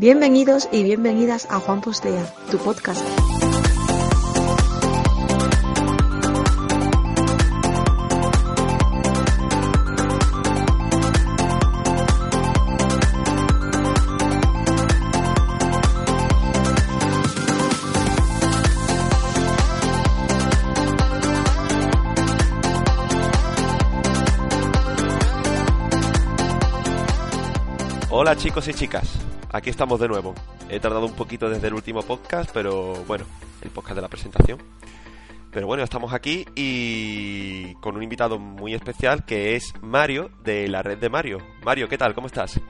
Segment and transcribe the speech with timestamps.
[0.00, 3.02] Bienvenidos y bienvenidas a Juan Postea, tu podcast.
[28.10, 29.18] Hola chicos y chicas,
[29.58, 30.34] aquí estamos de nuevo.
[30.70, 33.24] He tardado un poquito desde el último podcast, pero bueno,
[33.60, 34.58] el podcast de la presentación.
[35.50, 40.82] Pero bueno, estamos aquí y con un invitado muy especial que es Mario de la
[40.82, 41.38] red de Mario.
[41.64, 42.14] Mario, ¿qué tal?
[42.14, 42.60] ¿Cómo estás?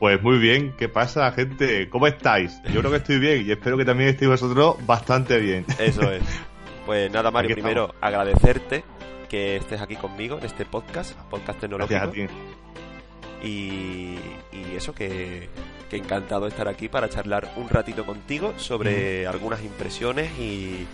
[0.00, 1.88] Pues muy bien, ¿qué pasa, gente?
[1.88, 2.60] ¿Cómo estáis?
[2.72, 5.64] Yo creo que estoy bien y espero que también estéis vosotros bastante bien.
[5.78, 6.22] Eso es.
[6.84, 8.02] Pues nada, Mario, primero estamos.
[8.02, 8.82] agradecerte
[9.28, 11.94] que estés aquí conmigo en este podcast, podcast tecnológico.
[11.94, 13.48] Gracias a ti.
[13.48, 14.18] Y,
[14.50, 15.48] y eso, que,
[15.92, 20.86] que encantado de estar aquí para charlar un ratito contigo sobre algunas impresiones y,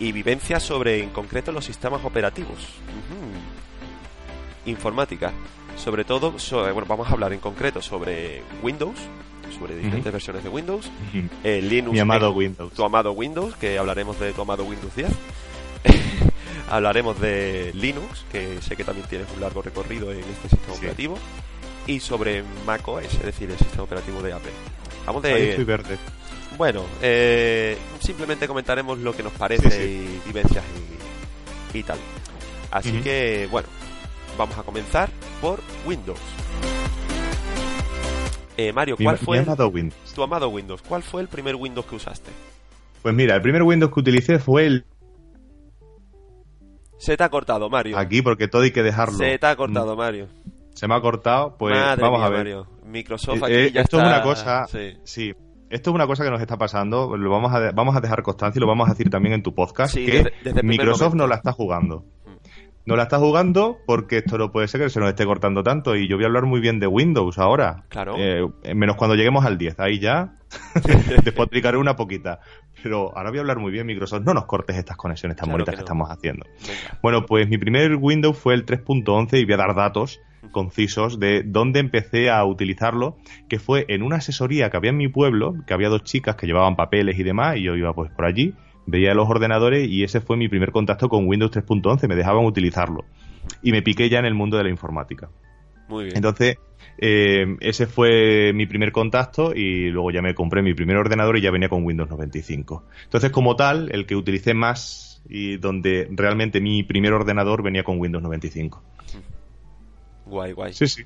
[0.00, 2.56] y vivencias sobre, en concreto, los sistemas operativos.
[2.58, 4.70] Ujú.
[4.70, 5.32] Informática.
[5.76, 8.96] Sobre todo, so- bueno, vamos a hablar en concreto sobre Windows,
[9.58, 10.90] sobre diferentes versiones de Windows,
[11.44, 12.72] eh, Linux, Mi amado eh, Windows.
[12.72, 15.08] tu amado Windows, que hablaremos de tu amado Windows 10.
[16.70, 20.78] hablaremos de Linux, que sé que también tienes un largo recorrido en este sistema Sí.
[20.78, 21.18] operativo.
[21.86, 24.52] Y sobre macOS, es decir, el sistema operativo de Apple.
[25.06, 25.50] Vamos Ahí de.
[25.50, 25.98] estoy verde.
[26.56, 30.64] Bueno, eh, simplemente comentaremos lo que nos parece Sí, y vivencias
[31.74, 31.98] y, y tal.
[32.70, 33.68] Así que, bueno,
[34.38, 35.10] vamos a comenzar
[35.40, 36.20] por Windows.
[38.56, 39.72] Eh, Mario, ¿cuál mi fue amado
[40.14, 40.82] tu amado Windows?
[40.82, 42.30] ¿Cuál fue el primer Windows que usaste?
[43.02, 44.84] Pues mira, el primer Windows que utilicé fue el
[46.98, 47.98] Se te ha cortado, Mario.
[47.98, 49.16] aquí porque todo hay que dejarlo.
[49.18, 50.28] Se te ha cortado, Mario.
[50.74, 52.38] Se me ha cortado, pues Madre vamos mía, a ver.
[52.38, 52.66] Mario.
[52.84, 54.96] Microsoft Eh, aquí eh, ya esto está- es una cosa, Sí.
[55.04, 55.34] sí.
[55.70, 58.58] Esto es una cosa que nos está pasando, lo vamos a, vamos a dejar constancia
[58.58, 61.26] y lo vamos a decir también en tu podcast, Sí, que desde- desde Microsoft no
[61.26, 62.00] la está jugando.
[62.26, 62.30] Mm.
[62.84, 65.94] No la está jugando porque esto no puede ser que se nos esté cortando tanto
[65.96, 67.84] y yo voy a hablar muy bien de Windows ahora.
[67.88, 68.16] Claro.
[68.18, 68.42] Eh,
[68.74, 70.34] menos cuando lleguemos al 10, ahí ya
[71.24, 72.40] despotricaré una poquita.
[72.82, 75.54] Pero ahora voy a hablar muy bien Microsoft, no nos cortes estas conexiones tan Claro
[75.58, 76.44] bonitas que estamos haciendo.
[76.60, 76.98] Venga.
[77.02, 80.20] Bueno, pues mi primer Windows fue el 3.11 y voy a dar datos
[80.52, 83.16] concisos de dónde empecé a utilizarlo,
[83.48, 86.46] que fue en una asesoría que había en mi pueblo, que había dos chicas que
[86.46, 88.54] llevaban papeles y demás, y yo iba pues por allí,
[88.86, 93.04] veía los ordenadores y ese fue mi primer contacto con Windows 3.11, me dejaban utilizarlo.
[93.62, 95.28] Y me piqué ya en el mundo de la informática.
[95.88, 96.16] Muy bien.
[96.16, 96.58] Entonces,
[96.98, 101.40] eh, ese fue mi primer contacto y luego ya me compré mi primer ordenador y
[101.40, 102.84] ya venía con Windows 95.
[103.04, 107.98] Entonces, como tal, el que utilicé más y donde realmente mi primer ordenador venía con
[107.98, 108.82] Windows 95.
[110.32, 110.72] Guay, guay.
[110.72, 111.04] Sí, sí.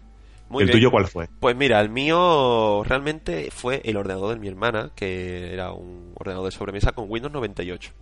[0.49, 0.79] Muy ¿El bien.
[0.79, 1.29] tuyo cuál fue?
[1.41, 6.47] Pues mira, el mío realmente fue el ordenador de mi hermana, que era un ordenador
[6.51, 7.93] de sobremesa con Windows 98.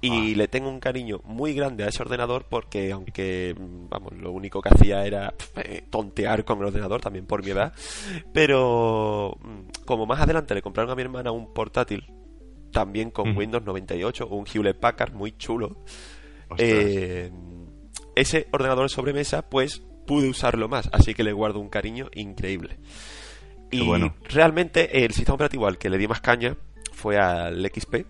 [0.00, 0.36] Y Ah.
[0.36, 4.68] le tengo un cariño muy grande a ese ordenador porque aunque, vamos, lo único que
[4.68, 7.72] hacía era eh, tontear con el ordenador, también por mi edad,
[8.32, 12.04] pero mm, como más adelante le compraron a mi hermana un portátil,
[12.72, 13.36] también con.
[13.36, 15.78] Windows 98, un Hewlett Packard muy chulo,
[16.58, 17.30] eh,
[18.14, 22.78] ese ordenador de sobremesa, pues pude usarlo más, así que le guardo un cariño increíble.
[23.70, 24.14] Y bueno.
[24.28, 26.56] realmente el sistema operativo al que le di más caña
[26.92, 28.06] fue al XP.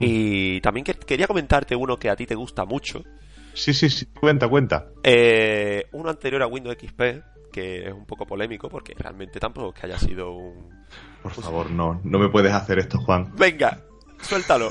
[0.00, 3.02] Y también que- quería comentarte uno que a ti te gusta mucho.
[3.54, 4.06] Sí, sí, sí.
[4.06, 4.88] Cuenta, cuenta.
[5.02, 7.22] Eh, uno anterior a Windows XP,
[7.52, 10.68] que es un poco polémico porque realmente tampoco es que haya sido un...
[11.22, 12.00] Por favor, no.
[12.04, 13.32] No me puedes hacer esto, Juan.
[13.36, 13.80] Venga,
[14.20, 14.68] suéltalo.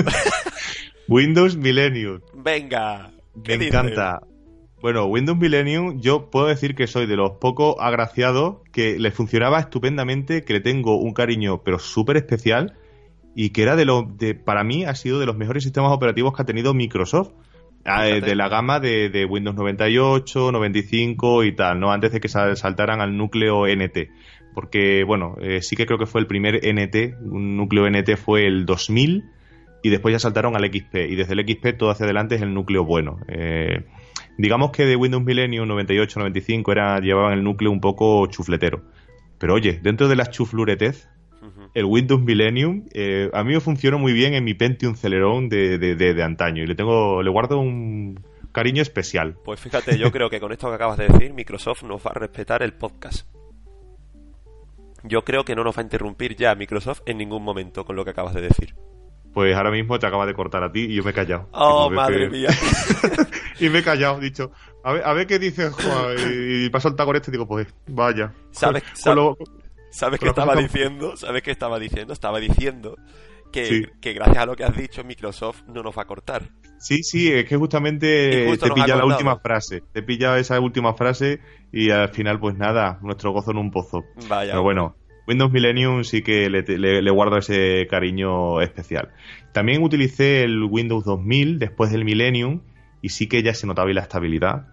[1.08, 2.22] Windows Millennium.
[2.36, 3.12] Venga.
[3.44, 3.74] ¿qué Me dices?
[3.74, 4.22] encanta.
[4.84, 9.58] Bueno, Windows Millennium, yo puedo decir que soy de los pocos agraciados que le funcionaba
[9.62, 12.74] estupendamente, que le tengo un cariño, pero súper especial,
[13.34, 16.34] y que era de lo, de, para mí ha sido de los mejores sistemas operativos
[16.36, 17.32] que ha tenido Microsoft.
[17.86, 18.20] Ah, eh.
[18.20, 21.94] De la gama de, de Windows 98, 95 y tal, ¿no?
[21.94, 24.10] Antes de que sal- saltaran al núcleo NT.
[24.54, 28.48] Porque, bueno, eh, sí que creo que fue el primer NT, un núcleo NT fue
[28.48, 29.24] el 2000
[29.82, 31.10] y después ya saltaron al XP.
[31.10, 33.20] Y desde el XP todo hacia adelante es el núcleo bueno.
[33.30, 33.86] Eh,
[34.38, 38.82] digamos que de Windows Millennium 98, 95 era, llevaban el núcleo un poco chufletero.
[39.38, 41.10] Pero oye, dentro de la chufluretez,
[41.74, 45.78] el Windows Millennium eh, a mí me funcionó muy bien en mi Pentium Celeron de,
[45.80, 49.36] de, de- de antaño y le tengo le guardo un cariño especial.
[49.44, 52.20] Pues fíjate, yo creo que con esto que acabas de decir, Microsoft nos va a
[52.20, 53.28] respetar el podcast.
[55.04, 58.06] Yo creo que no nos va a interrumpir ya Microsoft en ningún momento con lo
[58.06, 58.76] que acabas de decir.
[59.34, 61.50] Pues ahora mismo te acaba de cortar a ti y yo me he callado.
[61.54, 62.50] Oh, madre que- mía.
[63.60, 64.52] y me he callado, dicho,
[64.84, 66.16] a ver, a ver qué dice Juan.
[66.20, 68.34] Y, y pasó el tagón este y digo, pues vaya.
[68.52, 69.38] ¿Sabes- sab- lo-
[69.90, 71.16] ¿Sabes qué estaba diciendo?
[71.18, 72.14] ¿Sabes qué estaba diciendo?
[72.14, 72.96] Estaba diciendo
[73.52, 73.86] que, Sí.
[74.02, 76.50] que gracias a lo que has dicho, Microsoft no nos va a cortar.
[76.80, 79.84] Sí, sí, es que justamente te pilla la última frase.
[79.94, 81.40] Te pilla esa última frase
[81.72, 84.04] y al final, pues nada, nuestro gozo en un pozo.
[84.28, 84.52] Vaya.
[84.52, 84.96] Pero bueno,
[85.28, 89.10] Windows Millennium sí que le, le- le guardo ese cariño especial.
[89.54, 92.62] También utilicé el Windows 2000 después del Millennium
[93.02, 94.68] y sí que ya se notaba ahí la estabilidad,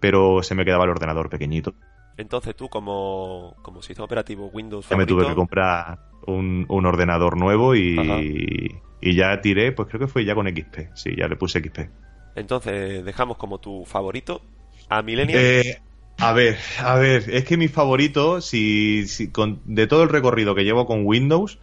[0.00, 1.74] pero se me quedaba el ordenador pequeñito.
[2.16, 7.36] Entonces tú como, como sistema operativo Windows Ya me tuve que comprar un, un ordenador
[7.38, 8.68] nuevo y
[9.00, 10.90] ya tiré, pues creo que fue ya con XP.
[10.94, 11.88] Sí, ya le puse XP.
[12.34, 14.42] entonces dejamos como tu favorito
[14.88, 15.38] a Millennium.
[15.40, 15.78] Eh,
[16.18, 20.54] a ver, a ver, es que mi favorito, si, si con, de todo el recorrido
[20.54, 21.58] que llevo con Windows,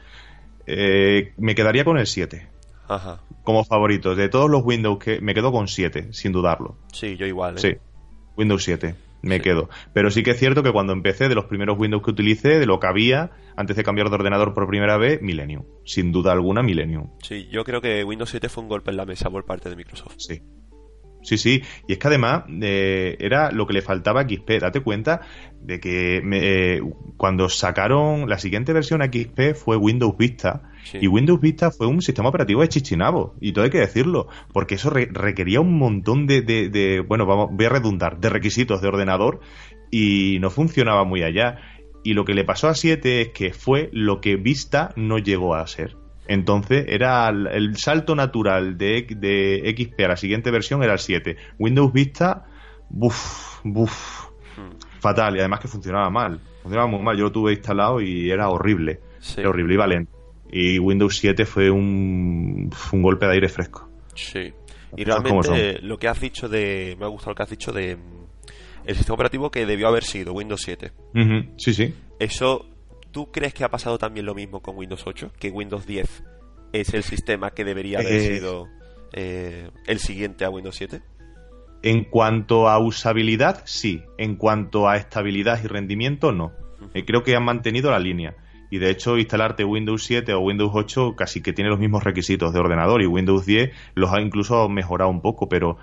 [0.65, 2.47] eh, me quedaría con el 7
[2.87, 3.21] Ajá.
[3.43, 4.15] como favorito.
[4.15, 6.77] De todos los Windows que me quedo con 7, sin dudarlo.
[6.93, 7.55] Sí, yo igual.
[7.57, 7.59] ¿eh?
[7.59, 7.73] Sí,
[8.37, 9.41] Windows 7, me Sí.
[9.41, 9.69] quedo.
[9.93, 12.65] Pero sí que es cierto que cuando empecé, de los primeros Windows que utilicé, de
[12.65, 15.63] lo que había, antes de cambiar de ordenador por primera vez, Millennium.
[15.83, 17.09] Sin duda alguna, Millennium.
[17.21, 19.75] Sí, yo creo que Windows 7 fue un golpe en la mesa por parte de
[19.75, 20.15] Microsoft.
[20.17, 20.41] Sí.
[21.25, 21.61] Sí, sí.
[21.87, 24.59] Y es que además eh, era lo que le faltaba a XP.
[24.61, 25.21] Date cuenta
[25.59, 26.39] de que me-
[26.75, 26.81] eh,
[27.17, 30.61] cuando sacaron la siguiente versión a XP fue Windows Vista.
[30.83, 30.99] Sí.
[31.01, 33.35] Y Windows Vista fue un sistema operativo de chichinabo.
[33.41, 34.27] Y todo hay que decirlo.
[34.53, 38.19] Porque eso re- requería un montón de, de- de- Bueno, vamos, voy a redundar.
[38.19, 39.39] De requisitos de ordenador.
[39.91, 41.57] Y no funcionaba muy allá.
[42.03, 45.55] Y lo que le pasó a 7 es que fue lo que Vista no llegó
[45.55, 45.97] a ser.
[46.27, 50.99] Entonces, era el, el salto natural de, de XP a la siguiente versión era el
[50.99, 51.37] 7.
[51.59, 52.45] Windows Vista,
[52.89, 54.25] buf, buf,
[54.57, 55.35] Mm, fatal.
[55.35, 56.39] Y además que funcionaba mal.
[56.63, 57.17] Funcionaba muy mal.
[57.17, 59.01] Yo lo tuve instalado y era horrible.
[59.19, 59.41] Sí.
[59.41, 60.11] Era horrible, iba lento.
[60.49, 63.89] Y Windows 7 fue un, un golpe de aire fresco.
[64.13, 64.53] Sí.
[64.95, 66.95] Y realmente lo que has dicho de...
[66.97, 67.97] Me ha gustado lo que has dicho de...
[67.97, 68.25] mm,
[68.85, 70.93] El sistema operativo que debió haber sido Windows 7.
[71.13, 71.93] Ujú, Sí, sí.
[72.17, 72.65] Eso,
[73.15, 75.31] ¿tú crees que ha pasado también lo mismo con Windows 8?
[75.39, 76.23] Que Windows 10
[76.73, 78.35] es el sistema que debería haber Eh.
[78.35, 78.67] sido
[79.13, 81.01] eh, el siguiente a Windows 7.
[81.81, 84.03] En cuanto a usabilidad, sí.
[84.17, 86.51] En cuanto a estabilidad y rendimiento, no.
[86.93, 88.35] Eh, creo que han mantenido la línea.
[88.69, 92.51] Y de hecho, instalarte Windows 7 o Windows 8 casi que tiene los mismos requisitos
[92.51, 93.01] de ordenador.
[93.01, 95.77] Y Windows 10 los ha incluso mejorado un poco, pero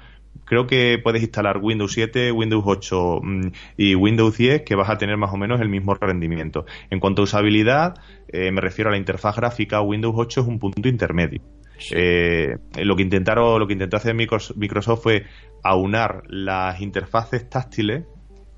[0.52, 3.46] creo que puedes instalar Windows 7, Windows 8 mm,
[3.78, 6.66] y Windows 10 que vas a tener más o menos el mismo rendimiento.
[6.90, 7.94] En cuanto a usabilidad,
[8.28, 11.40] eh, me refiero a la interfaz gráfica, Windows 8 es un punto intermedio.
[11.78, 11.94] Sí.
[11.96, 15.24] Eh, lo que intentaron, lo que intentó hacer Micros- Microsoft fue
[15.64, 18.04] aunar las interfaces táctiles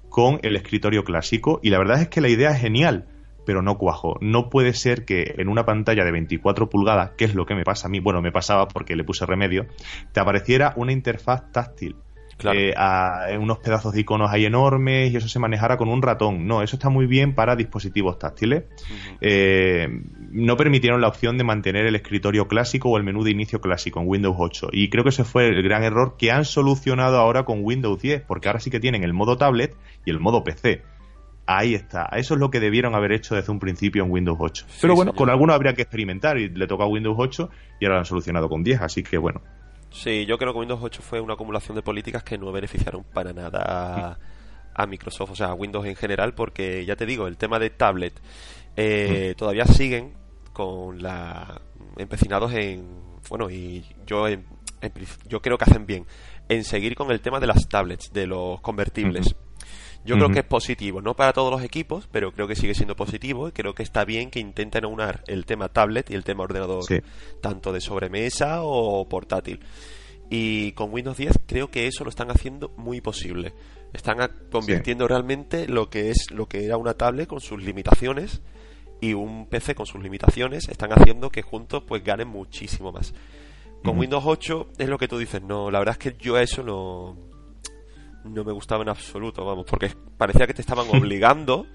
[0.08, 3.06] con el escritorio clásico y la verdad es que la idea es genial,
[3.46, 4.16] pero no cuajo.
[4.20, 7.64] No puede ser que en una pantalla de 24 pulgadas, que es lo que me
[7.64, 9.66] pasa a mí, bueno, me pasaba porque le puse remedio,
[10.12, 11.96] te apareciera una interfaz táctil.
[12.36, 12.58] Claro.
[12.58, 16.48] eh, a- unos pedazos de iconos ahí enormes y eso se manejara con un ratón.
[16.48, 18.64] No, eso está muy bien para dispositivos táctiles.
[19.20, 19.86] Eh,
[20.32, 24.00] no permitieron la opción de mantener el escritorio clásico o el menú de inicio clásico
[24.00, 24.68] en Windows 8.
[24.72, 28.22] Y creo que ese fue el gran error que han solucionado ahora con Windows 10,
[28.22, 30.82] porque ahora sí que tienen el modo tablet y el modo PC.
[31.46, 32.08] Ahí está.
[32.12, 34.64] Eso es lo que debieron haber hecho desde un principio en Windows 8.
[34.68, 35.18] Sí, Pero bueno, señor.
[35.18, 37.50] con algunos habría que experimentar y le toca a Windows 8
[37.80, 38.80] y ahora lo han solucionado con 10.
[38.80, 39.42] Así que bueno.
[39.90, 43.32] Sí, yo creo que Windows 8 fue una acumulación de políticas que no beneficiaron para
[43.32, 44.18] nada a,
[44.74, 47.70] a Microsoft, o sea, a Windows en general, porque ya te digo, el tema de
[47.70, 48.18] tablet
[48.76, 50.14] eh, todavía siguen
[50.52, 51.60] con la
[51.96, 52.86] empecinados en
[53.28, 54.44] bueno y yo en-
[55.28, 56.04] yo creo que hacen bien
[56.48, 59.34] en seguir con el tema de las tablets, de los convertibles.
[60.04, 62.94] Yo creo que es positivo, no para todos los equipos, pero creo que sigue siendo
[62.94, 66.44] positivo y creo que está bien que intenten aunar el tema tablet y el tema
[66.44, 67.00] ordenador, Sí.
[67.40, 69.60] tanto de sobremesa o portátil.
[70.30, 73.52] Y con Windows 10 creo que eso lo están haciendo muy posible.
[73.92, 74.18] Están
[74.50, 78.42] convirtiendo realmente lo que es lo que era una tablet con sus limitaciones
[79.00, 83.14] y un PC con sus limitaciones, están haciendo que juntos pues ganen muchísimo más.
[83.84, 83.98] Con.
[83.98, 86.62] Windows 8 es lo que tú dices, no, la verdad es que yo a eso
[86.62, 87.16] no
[88.24, 91.66] no me gustaba en absoluto, vamos, porque parecía que te estaban obligando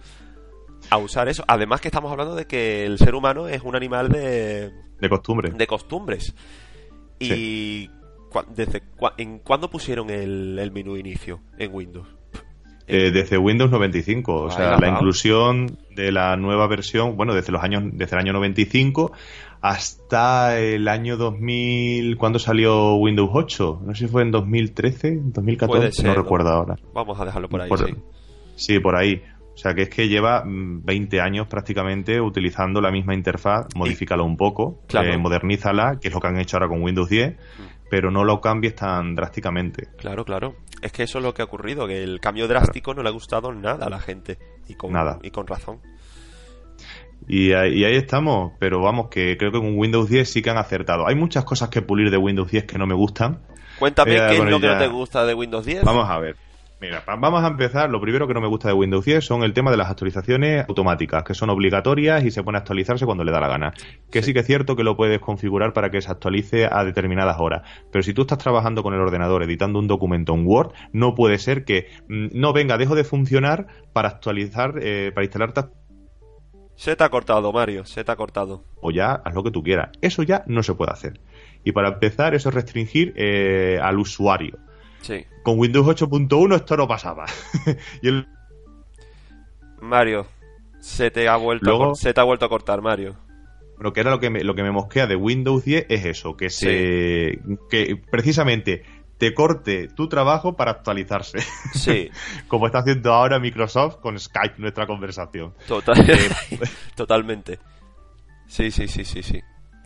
[0.89, 1.43] a usar eso.
[1.47, 5.51] Además que estamos hablando de que el ser humano es un animal de, De costumbre.
[5.51, 6.35] de costumbres.
[7.19, 7.89] Y
[8.55, 8.83] desde
[9.17, 12.07] ¿en cuándo pusieron el, el menú inicio en Windows?
[12.91, 17.51] Eh, desde Windows 95, o sea, la la inclusión de la nueva versión, bueno, desde
[17.51, 19.11] los años, desde el año 95
[19.61, 23.81] hasta el año 2000, ¿cuándo salió Windows 8?
[23.85, 26.21] No sé si fue en 2013, 2014, Puede ser, no ¿no?
[26.21, 26.75] recuerdo ahora.
[26.93, 27.93] Vamos a dejarlo por ahí, Por- sí.
[28.55, 29.21] Sí, por ahí.
[29.53, 34.23] O sea, que es que lleva mm, 20 años prácticamente utilizando la misma interfaz, modifícala
[34.23, 35.11] un poco, Claro.
[35.13, 37.35] eh, modernízala, que es lo que han hecho ahora con Windows 10,
[37.89, 39.87] pero no lo cambies tan drásticamente.
[39.97, 40.55] Claro, claro.
[40.81, 43.11] Es que eso es lo que ha ocurrido, que el cambio drástico no le ha
[43.11, 44.37] gustado nada a la gente.
[44.69, 45.19] Y con, Nada.
[45.23, 45.79] Y con razón.
[47.27, 50.49] Y ahí, y ahí estamos, pero vamos, que creo que con Windows 10 sí que
[50.49, 51.07] han acertado.
[51.07, 53.39] Hay muchas cosas que pulir de Windows 10 que no me gustan.
[53.77, 55.83] Cuéntame Eh, qué es lo que no te gusta de Windows 10.
[55.83, 56.35] Vamos a ver.
[56.81, 57.89] Mira, vamos a empezar.
[57.89, 60.65] Lo primero que no me gusta de Windows 10 son el tema de las actualizaciones
[60.69, 63.73] automáticas, que son obligatorias y se pone a actualizarse cuando le da la gana.
[64.09, 67.35] Que sí, que es cierto que lo puedes configurar para que se actualice a determinadas
[67.39, 67.63] horas.
[67.91, 71.37] Pero si tú estás trabajando con el ordenador editando un documento en Word, no puede
[71.37, 75.61] ser que mm, no venga, dejo de funcionar para actualizar, eh, para instalarte
[76.79, 78.63] Se te ha cortado, Mario, se te ha cortado.
[78.79, 79.89] o ya haz lo que tú quieras.
[79.99, 81.19] Eso ya no se puede hacer.
[81.65, 84.57] Y para empezar, eso es restringir eh, al usuario.
[85.01, 85.25] Sí.
[85.43, 87.25] Con Windows 8.1 esto no pasaba.
[88.01, 88.27] y el
[89.81, 90.25] Mario,
[90.79, 93.17] se te ha vuelto, a, Luego- se te ha vuelto a cortar, Mario.
[93.75, 96.37] Bueno, que era lo que me, lo que me mosquea de Windows 10 es eso,
[96.37, 98.83] que se que precisamente
[99.19, 101.39] te corte tu trabajo para actualizarse,
[101.73, 102.09] Sí,
[102.47, 105.53] como está haciendo ahora Microsoft con Skype nuestra conversación.
[105.67, 106.29] total, Eh,
[106.95, 107.59] totalmente.
[108.47, 109.41] Sí, sí, sí, sí, sí.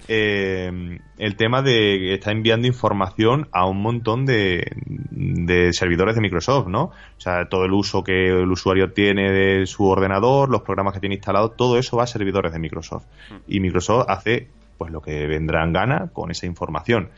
[0.08, 0.72] eh,
[1.18, 6.68] el tema de que está enviando información a un montón de, de servidores de Microsoft,
[6.68, 6.84] ¿no?
[6.84, 11.00] O sea, todo el uso que el usuario tiene de su ordenador, los programas que
[11.00, 13.06] tiene instalados, todo eso va a servidores de Microsoft.
[13.48, 14.48] Y Microsoft hace
[14.78, 17.10] pues lo que vendrá en gana con esa información.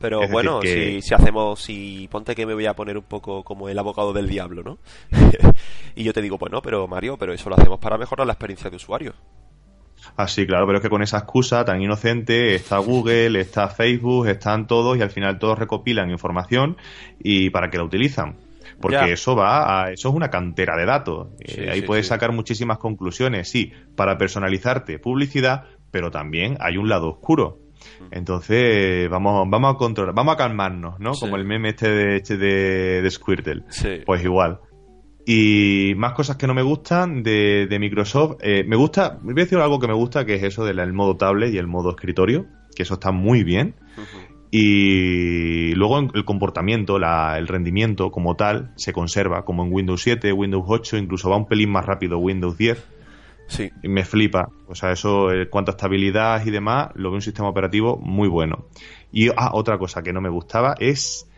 [0.00, 3.04] Pero Es bueno, que- si, si hacemos, si ponte que me voy a poner un
[3.04, 4.78] poco como el abogado del diablo, ¿no?
[5.96, 8.70] y yo te digo, bueno, pero Mario, pero eso lo hacemos para mejorar la experiencia
[8.70, 9.14] de usuario.
[10.16, 14.28] Ah, sí, claro, pero es que con esa excusa tan inocente está Google, está Facebook,
[14.28, 16.76] están todos y al final todos recopilan información
[17.18, 18.36] y para qué la utilizan.
[18.80, 19.06] Porque Ya.
[19.08, 21.28] eso va a, eso es una cantera de datos.
[21.40, 22.10] Eh, ahí sí, puedes sí.
[22.10, 27.58] sacar muchísimas conclusiones, sí, para personalizarte publicidad, pero también hay un lado oscuro.
[28.10, 31.14] Entonces, vamos, vamos a controlar, vamos a calmarnos, ¿no?
[31.14, 31.20] Sí.
[31.20, 33.62] Como el meme este de, este de, de Squirtle.
[33.68, 34.00] Sí.
[34.06, 34.60] Pues igual.
[35.26, 38.36] Y más cosas que no me gustan de, de Microsoft.
[38.40, 41.16] Eh, me gusta, voy a decir algo que me gusta, que es eso del modo
[41.16, 43.74] tablet y el modo escritorio, que eso está muy bien.
[44.50, 50.32] Y luego el comportamiento, la- el rendimiento como tal, se conserva, como en Windows 7,
[50.32, 52.82] Windows 8, incluso va un pelín más rápido Windows 10.
[53.48, 54.50] Sí, Y me flipa.
[54.68, 58.28] O sea, eso, en cuanto a estabilidad y demás, lo veo un sistema operativo muy
[58.28, 58.66] bueno.
[59.10, 61.28] Y ah, otra cosa que no me gustaba es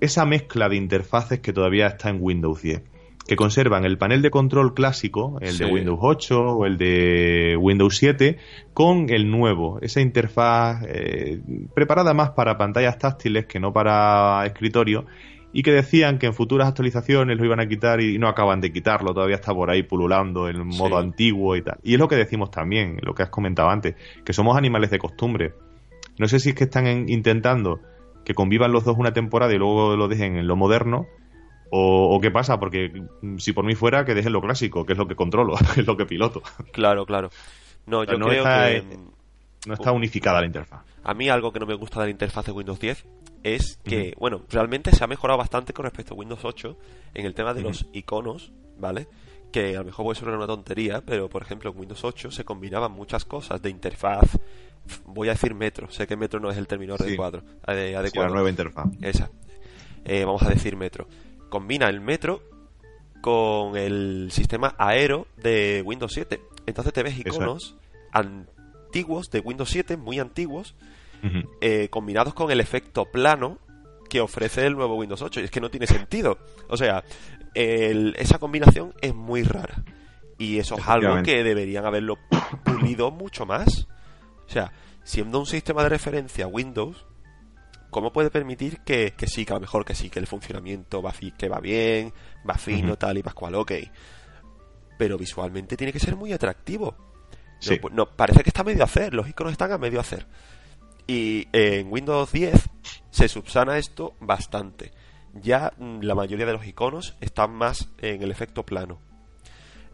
[0.00, 2.82] esa mezcla de interfaces que todavía está en Windows 10.
[3.26, 5.64] Que conservan el panel de control clásico, el Sí.
[5.64, 8.38] de Windows 8 o el de Windows 7,
[8.72, 9.78] con el nuevo.
[9.82, 11.40] Esa interfaz eh,
[11.74, 15.04] preparada más para pantallas táctiles que no para escritorio.
[15.52, 18.70] Y que decían que en futuras actualizaciones lo iban a quitar y no acaban de
[18.70, 19.14] quitarlo.
[19.14, 21.04] Todavía está por ahí pululando en modo Sí.
[21.06, 21.78] antiguo y tal.
[21.82, 24.98] Y es lo que decimos también, lo que has comentado antes, que somos animales de
[24.98, 25.54] costumbre.
[26.18, 27.80] No sé si es que están en- intentando
[28.24, 31.06] que convivan los dos una temporada y luego lo dejen en lo moderno.
[31.70, 32.90] O, o qué pasa, porque
[33.36, 35.86] si por mí fuera, que dejen lo clásico, que es lo que controlo, que es
[35.86, 36.42] lo que piloto.
[36.72, 37.30] claro, claro.
[37.86, 38.84] No, yo no creo está que
[39.66, 40.80] No está unificada la interfaz.
[41.04, 43.04] a mí algo que no me gusta de la interfaz de Windows 10
[43.42, 46.76] es que, bueno, realmente se ha mejorado bastante con respecto a Windows 8
[47.14, 49.06] en el tema de los iconos, ¿vale?
[49.52, 52.44] Que a lo mejor puede sonar una tontería, pero por ejemplo en Windows 8 se
[52.44, 54.38] combinaban muchas cosas de interfaz.
[55.06, 57.04] Voy a decir metro, sé que metro no es el término Sí.
[57.04, 57.42] adecuado.
[57.66, 58.28] ade- Sí, adecuado.
[58.28, 58.86] la nueva interfaz.
[59.00, 59.30] Esa.
[60.04, 61.06] Eh, vamos a decir metro.
[61.48, 62.42] Combina el metro
[63.20, 66.40] con el sistema aero de Windows 7.
[66.66, 67.20] Entonces te ves es.
[67.20, 67.76] iconos
[68.12, 70.74] antiguos de Windows 7, muy antiguos,
[71.60, 73.58] Eh, combinados con el efecto plano
[74.08, 75.40] que ofrece el nuevo Windows 8.
[75.40, 76.38] Y es que no tiene sentido.
[76.68, 77.04] O sea,
[77.54, 79.82] el- esa combinación es muy rara.
[80.38, 82.16] Y eso es algo que deberían haberlo
[82.64, 83.88] pulido mucho más.
[84.46, 84.72] O sea,
[85.02, 87.04] siendo un sistema de referencia Windows,
[87.90, 91.02] ¿cómo puede permitir que, que sí, que a lo mejor que sí, que el funcionamiento
[91.02, 92.12] va, fi- que va bien,
[92.48, 93.72] va fino, tal y pascual, ok?
[94.96, 96.96] Pero visualmente tiene que ser muy atractivo.
[97.60, 97.70] Sí.
[97.90, 100.26] No, no, parece que está a medio hacer, los iconos están a medio hacer.
[101.08, 102.68] Y eh, en Windows 10
[103.10, 104.92] se subsana esto bastante.
[105.32, 108.98] Ya mm, la mayoría de los iconos están más en el efecto plano.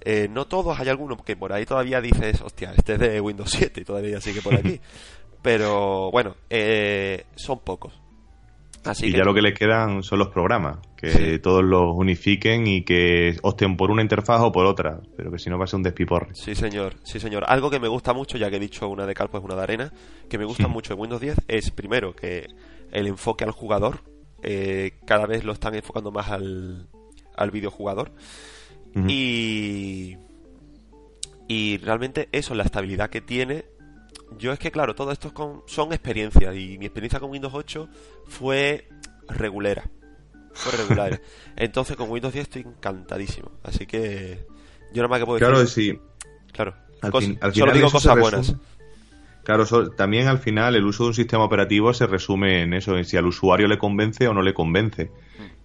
[0.00, 3.50] Eh, no todos, hay algunos que por ahí todavía dices, hostia, este es de Windows
[3.50, 4.80] 7 y todavía sigue por aquí.
[5.42, 7.98] Pero bueno, eh, son pocos.
[8.84, 11.38] Así y que ya lo que le quedan son los programas, que Sí.
[11.38, 15.50] todos los unifiquen y que opten por una interfaz o por otra, pero que si
[15.50, 16.34] no va a ser un despiporre.
[16.34, 17.44] Sí, señor, sí, señor.
[17.46, 19.62] Algo que me gusta mucho, ya que he dicho una de cal, pues una de
[19.62, 19.92] arena,
[20.28, 22.46] que me gusta mucho en Windows 10 es, primero, que
[22.92, 24.00] el enfoque al jugador,
[24.42, 26.88] eh, cada vez lo están enfocando más al,
[27.36, 28.12] al videojugador.
[29.08, 30.16] Y.
[31.46, 33.64] Y realmente eso, la estabilidad que tiene.
[34.38, 36.56] Yo es que, claro, todo esto es con- son experiencias.
[36.56, 37.88] Y mi experiencia con Windows 8
[38.26, 38.88] fue
[39.28, 39.84] regulera.
[40.54, 41.20] Fue regular.
[41.56, 43.50] Entonces con Windows 10 estoy encantadísimo.
[43.62, 44.46] Así que.
[44.92, 45.94] Yo nada más que puedo Claro, decir.
[45.94, 46.28] sí.
[46.52, 46.74] Claro.
[47.02, 48.54] Al solo digo cosas buenas.
[49.42, 52.96] Claro, so- también al final el uso de un sistema operativo se resume en eso,
[52.96, 55.10] en si al usuario le convence o no le convence.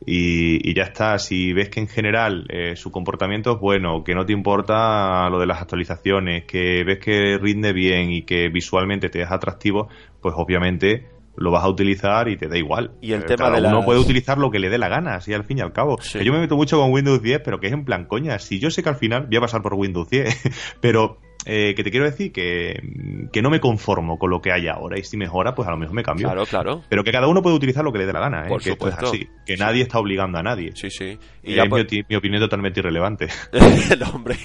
[0.05, 4.15] Y, y ya está, si ves que en general eh, su comportamiento es bueno, que
[4.15, 9.09] no te importa lo de las actualizaciones, que ves que rinde bien y que visualmente
[9.09, 9.87] te es atractivo,
[10.21, 11.07] pues obviamente
[11.39, 12.91] lo vas a utilizar y te da igual.
[13.01, 15.15] Y el Eh, tema de uno las- puede utilizar lo que le dé la gana,
[15.15, 15.97] así al fin y al cabo.
[16.01, 16.19] Sí.
[16.19, 18.37] Que Yo me meto mucho con Windows 10, pero que es en plan coña.
[18.39, 20.25] Si yo sé que al final voy a pasar por Windows 10,
[20.81, 21.17] pero
[21.49, 24.99] eh, que te quiero decir que, que no me conformo con lo que hay ahora
[24.99, 26.27] y si mejora, pues a lo mejor me cambio.
[26.27, 26.81] Claro, claro.
[26.89, 28.49] Pero que cada uno puede utilizar lo que le dé la gana, ¿eh?
[28.49, 29.15] Por que esto es supuesto.
[29.15, 29.27] así.
[29.45, 29.59] Que Sí.
[29.59, 30.71] nadie está obligando a nadie.
[30.75, 31.17] Sí, sí.
[31.43, 33.27] Y ya es pues- mi, oti- mi opinión totalmente irrelevante.
[33.91, 34.37] el hombre.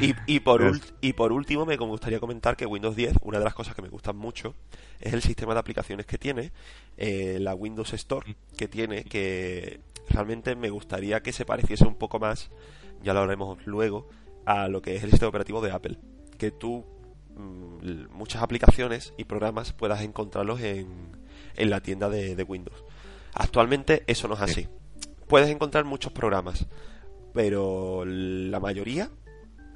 [0.00, 3.44] y, y, por ul- y por último, me gustaría comentar que Windows 10, una de
[3.44, 4.54] las cosas que me gustan mucho,
[5.00, 6.52] es el sistema de aplicaciones que tiene,
[6.96, 12.18] eh, la Windows Store que tiene, que realmente me gustaría que se pareciese un poco
[12.18, 12.50] más,
[13.02, 14.08] ya lo haremos luego,
[14.46, 15.98] a lo que es el sistema operativo de Apple.
[16.38, 16.84] Que tú
[17.36, 20.86] mm, muchas aplicaciones y programas puedas encontrarlos en,
[21.56, 22.84] en la tienda de, de Windows.
[23.34, 24.68] Actualmente eso no es así.
[25.28, 26.66] Puedes encontrar muchos programas,
[27.34, 29.10] pero la mayoría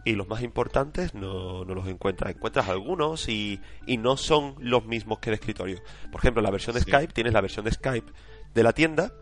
[0.04, 2.34] y los más importantes no, no los encuentras.
[2.34, 5.80] Encuentras algunos y, y no son los mismos que de escritorio.
[6.10, 6.90] Por ejemplo, la versión de Sí.
[6.90, 8.10] Skype, tienes la versión de Skype
[8.54, 9.12] de la tienda,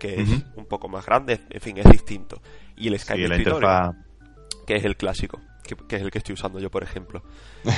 [0.00, 2.40] que es un poco más grande, en fin, es distinto.
[2.76, 3.96] Y el Skype Sí, de escritorio, interfaz,
[4.68, 7.22] que es el clásico, que, que es el que estoy usando yo, por ejemplo.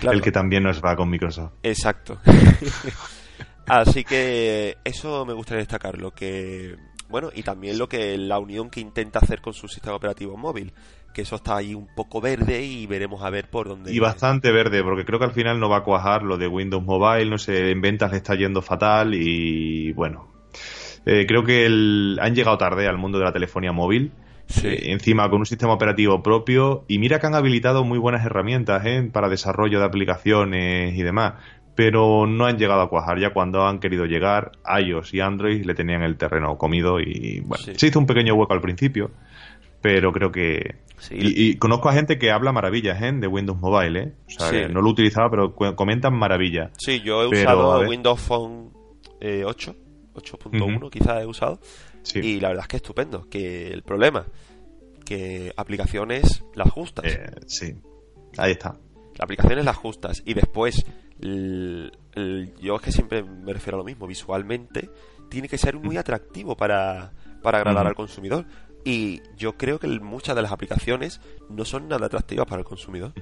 [0.00, 0.16] Claro.
[0.16, 1.52] el que también nos va con Microsoft.
[1.62, 2.18] Exacto.
[3.66, 6.74] Así que eso me gustaría destacar, lo que
[7.08, 10.72] bueno, y también lo que la unión que intenta hacer con su sistema operativo móvil,
[11.12, 14.50] que eso está ahí un poco verde y veremos a ver por dónde Y bastante
[14.50, 17.38] verde, porque creo que al final no va a cuajar lo de Windows Mobile, no
[17.38, 20.32] sé, en ventas le está yendo fatal y bueno.
[21.06, 24.12] eh, creo que el- han llegado tarde al mundo de la telefonía móvil.
[24.46, 24.66] Sí.
[24.68, 28.84] Eh, encima con un sistema operativo propio y mira que han habilitado muy buenas herramientas
[28.84, 29.08] ¿eh?
[29.12, 31.34] para desarrollo de aplicaciones y demás
[31.76, 35.74] pero no han llegado a cuajar ya cuando han querido llegar iOS y Android le
[35.74, 37.72] tenían el terreno comido y bueno Sí.
[37.74, 39.10] se hizo un pequeño hueco al principio
[39.80, 41.16] pero creo que Sí.
[41.18, 43.12] y, y conozco a gente que habla maravillas ¿eh?
[43.12, 44.12] de Windows Mobile ¿eh?
[44.26, 47.88] o sea, no lo utilizaba pero comentan maravillas Sí, yo he Pero, usado.
[47.88, 48.70] Windows Phone
[49.20, 49.74] eh, 8,
[50.14, 50.90] 8.1 Ujú.
[50.90, 51.58] quizás he usado,
[52.04, 52.20] sí.
[52.20, 54.24] Y la verdad es que estupendo, que el problema,
[55.04, 57.06] que aplicaciones las justas.
[57.06, 57.74] Eh, sí
[58.36, 58.76] ahí está.
[59.18, 60.22] Aplicaciones las justas.
[60.24, 60.84] Y después
[61.20, 64.90] yo es que siempre me refiero a lo mismo visualmente
[65.28, 67.12] tiene que ser muy atractivo para,
[67.42, 68.46] para agradar al consumidor.
[68.84, 73.12] Y yo creo que muchas de las aplicaciones no son nada atractivas para el consumidor.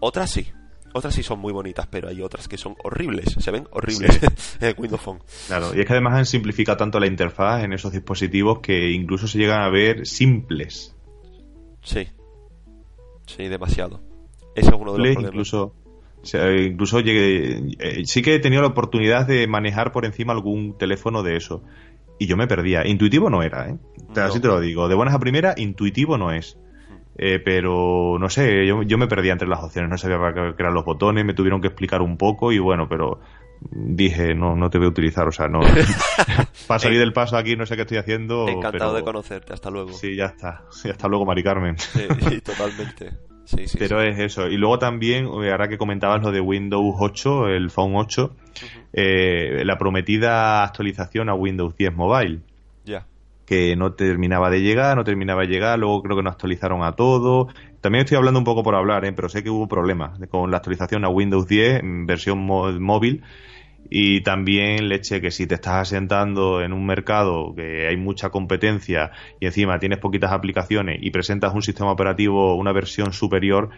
[0.00, 0.50] Otras sí
[0.94, 4.18] otras sí son muy bonitas pero hay otras que son horribles se ven horribles
[4.60, 7.92] en Windows Phone Claro, y es que además han simplificado tanto la interfaz en esos
[7.92, 10.94] dispositivos que incluso se llegan a ver simples.
[11.82, 12.08] sí
[13.26, 14.00] sí demasiado
[14.54, 15.74] ese es uno de los problemas incluso,
[16.20, 20.32] o sea, incluso llegué- eh, sí que he tenido la oportunidad de manejar por encima
[20.32, 21.62] algún teléfono de eso.
[22.18, 22.84] Y yo me perdía.
[22.84, 23.76] Intuitivo no era, ¿eh?
[24.16, 24.22] No.
[24.22, 24.88] Así te lo digo.
[24.88, 26.58] De buenas a primera, intuitivo no es.
[27.20, 30.62] Eh, pero no sé, yo, yo me perdía entre las opciones, no sabía para qué
[30.62, 33.18] eran los botones, me tuvieron que explicar un poco y bueno, pero
[33.72, 35.60] dije, no, no te voy a utilizar, o sea, no.
[36.68, 38.46] para salir del paso aquí no sé qué estoy haciendo.
[38.48, 40.62] encantado pero- de conocerte hasta luego Sí, ya está.
[40.84, 41.76] Y hasta luego, Mari Carmen.
[41.78, 43.10] Sí, sí, totalmente
[43.48, 44.08] sí, sí, Pero sí.
[44.08, 44.46] es eso.
[44.48, 48.36] Y luego también, eh, ahora que comentabas lo de Windows 8, el Phone 8,
[48.92, 52.40] eh, la prometida actualización a Windows 10 Mobile,
[53.48, 56.92] que no terminaba de llegar, no terminaba de llegar, luego creo que no actualizaron a
[56.92, 57.48] todo.
[57.80, 59.12] También estoy hablando un poco por hablar, ¿eh?
[59.14, 63.22] pero sé que hubo problemas con la actualización a Windows 10 en versión móvil.
[63.88, 69.12] Y también leche que si te estás asentando en un mercado que hay mucha competencia
[69.40, 73.70] y encima tienes poquitas aplicaciones y presentas un sistema operativo, una versión superior,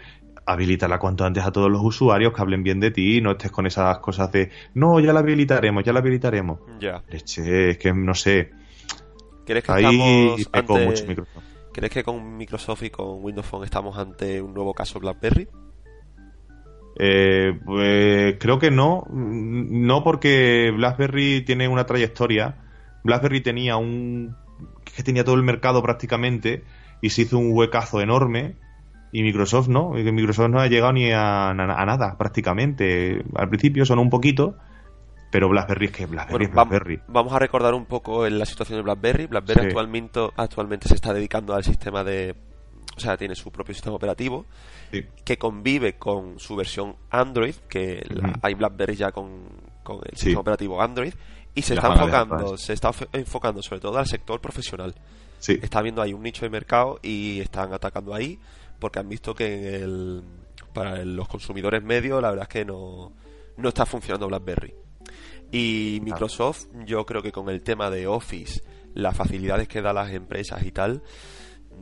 [0.47, 3.53] habilítala cuanto antes a todos los usuarios que hablen bien de ti y no estés
[3.53, 6.59] con esas cosas de no, ya la habilitaremos, ya la habilitaremos.
[6.81, 8.59] ya Leche, es que no sé.
[9.47, 11.45] ¿Crees que Ahí estamos ante- mucho Microsoft.
[11.73, 15.49] ¿Crees que con Microsoft y con Windows Phone estamos ante un nuevo caso BlackBerry?
[16.99, 19.05] Eh, pues creo que no.
[19.11, 22.57] No porque BlackBerry tiene una trayectoria.
[23.05, 24.37] BlackBerry tenía un.
[24.85, 26.65] que tenía todo el mercado prácticamente
[27.01, 28.57] y se hizo un huecazo enorme.
[29.13, 29.99] Y Microsoft no.
[29.99, 33.25] Y que Microsoft no ha llegado ni a, a- a nada prácticamente.
[33.35, 34.57] Al principio sonó un poquito.
[35.31, 37.01] Pero BlackBerry es que BlackBerry Bueno, es BlackBerry.
[37.09, 39.27] vamos a recordar un poco la situación de BlackBerry.
[39.27, 39.67] BlackBerry Sí.
[39.69, 42.35] actualmente, actualmente se está dedicando al sistema de...
[42.97, 44.45] O sea, tiene su propio sistema operativo
[44.91, 45.05] Sí.
[45.25, 49.47] que convive con su versión Android, que la- hay BlackBerry ya con,
[49.85, 50.25] con el Sí.
[50.27, 51.15] sistema operativo Android,
[51.55, 54.95] y se está enfocando, se está enfocando sobre todo al sector profesional.
[55.39, 55.59] Sí.
[55.63, 58.39] Está viendo ahí un nicho de mercado y están atacando ahí
[58.79, 60.23] porque han visto que en el,
[60.75, 63.13] para los consumidores medios la verdad es que no,
[63.57, 64.75] no está funcionando BlackBerry.
[65.53, 68.63] Y Microsoft, yo creo que con el tema de Office,
[68.95, 71.03] las facilidades que da las empresas y tal,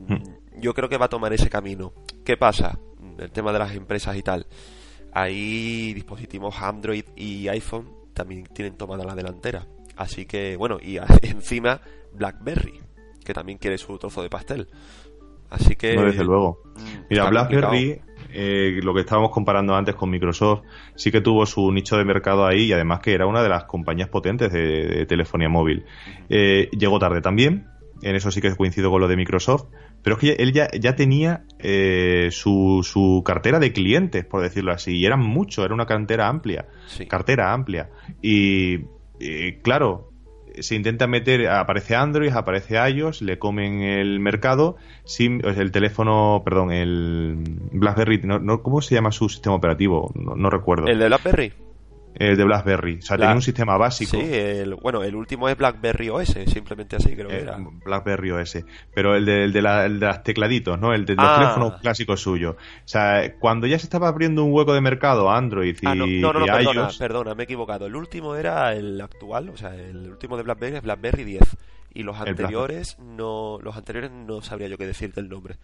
[0.09, 0.61] hmm.
[0.61, 1.92] yo creo que va a tomar ese camino.
[2.24, 2.78] ¿Qué pasa?
[3.18, 4.46] El tema de las empresas y tal.
[5.12, 9.66] Hay dispositivos Android y iPhone también tienen tomada la delantera.
[9.96, 11.81] Así que, bueno, y encima
[12.14, 12.81] BlackBerry,
[13.24, 14.68] que también quiere su trozo de pastel.
[15.50, 15.96] Así que.
[15.96, 16.61] No, desde luego.
[16.76, 18.00] Mm, Mira, BlackBerry,
[18.33, 20.62] eh, lo que estábamos comparando antes con Microsoft,
[20.95, 23.64] sí que tuvo su nicho de mercado ahí y además que era una de las
[23.64, 25.85] compañías potentes de, telefonía móvil.
[26.29, 27.67] Eh, llegó tarde también,
[28.03, 29.67] en eso sí que coincido con lo de Microsoft,
[30.03, 34.73] pero es que él ya, ya tenía eh, su, su, cartera de clientes, por decirlo
[34.73, 36.67] así, y eran muchos, era una cartera amplia,
[37.09, 37.91] cartera amplia.
[38.23, 38.85] Y,
[39.62, 40.08] claro,
[40.62, 46.73] se intenta meter, aparece Android, aparece iOS, le comen el mercado, sin, el teléfono, perdón,
[46.73, 47.37] el
[47.73, 50.12] BlackBerry, no, ¿cómo se llama su sistema operativo?
[50.14, 50.87] No, recuerdo.
[50.87, 51.53] ¿El de BlackBerry?
[52.14, 52.99] El de BlackBerry.
[52.99, 54.12] O sea, tenía un sistema básico.
[54.12, 57.59] Sí, el, bueno, el último es BlackBerry OS, simplemente así creo que eh, era.
[57.85, 58.64] BlackBerry OS.
[58.94, 60.92] Pero el de, el de, la, las tecladitos, ¿no?
[60.92, 61.38] El de los ah.
[61.38, 62.57] teléfonos clásicos suyos.
[62.57, 66.07] O sea, cuando ya se estaba abriendo un hueco de mercado Android y, ah, no,
[66.07, 67.87] no, no, perdona, perdona, me he equivocado.
[67.87, 71.57] El último era el actual, o sea, el último de BlackBerry es BlackBerry 10.
[71.94, 75.57] Y los anteriores no, los anteriores no sabría yo qué decirte el nombre.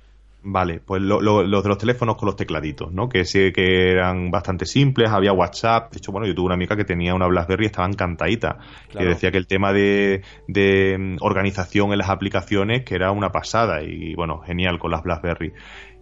[0.46, 3.08] Vale, pues los de los teléfonos con los tecladitos, ¿no?
[3.08, 5.90] Que sí que eran bastante simples, había WhatsApp.
[5.90, 8.58] De hecho, bueno, yo tuve una amiga que tenía una BlackBerry y estaba encantadita.
[8.90, 13.32] Que decía que el tema de, de, mm, organización en las aplicaciones que era una
[13.32, 15.54] pasada y, bueno, genial con las BlackBerry.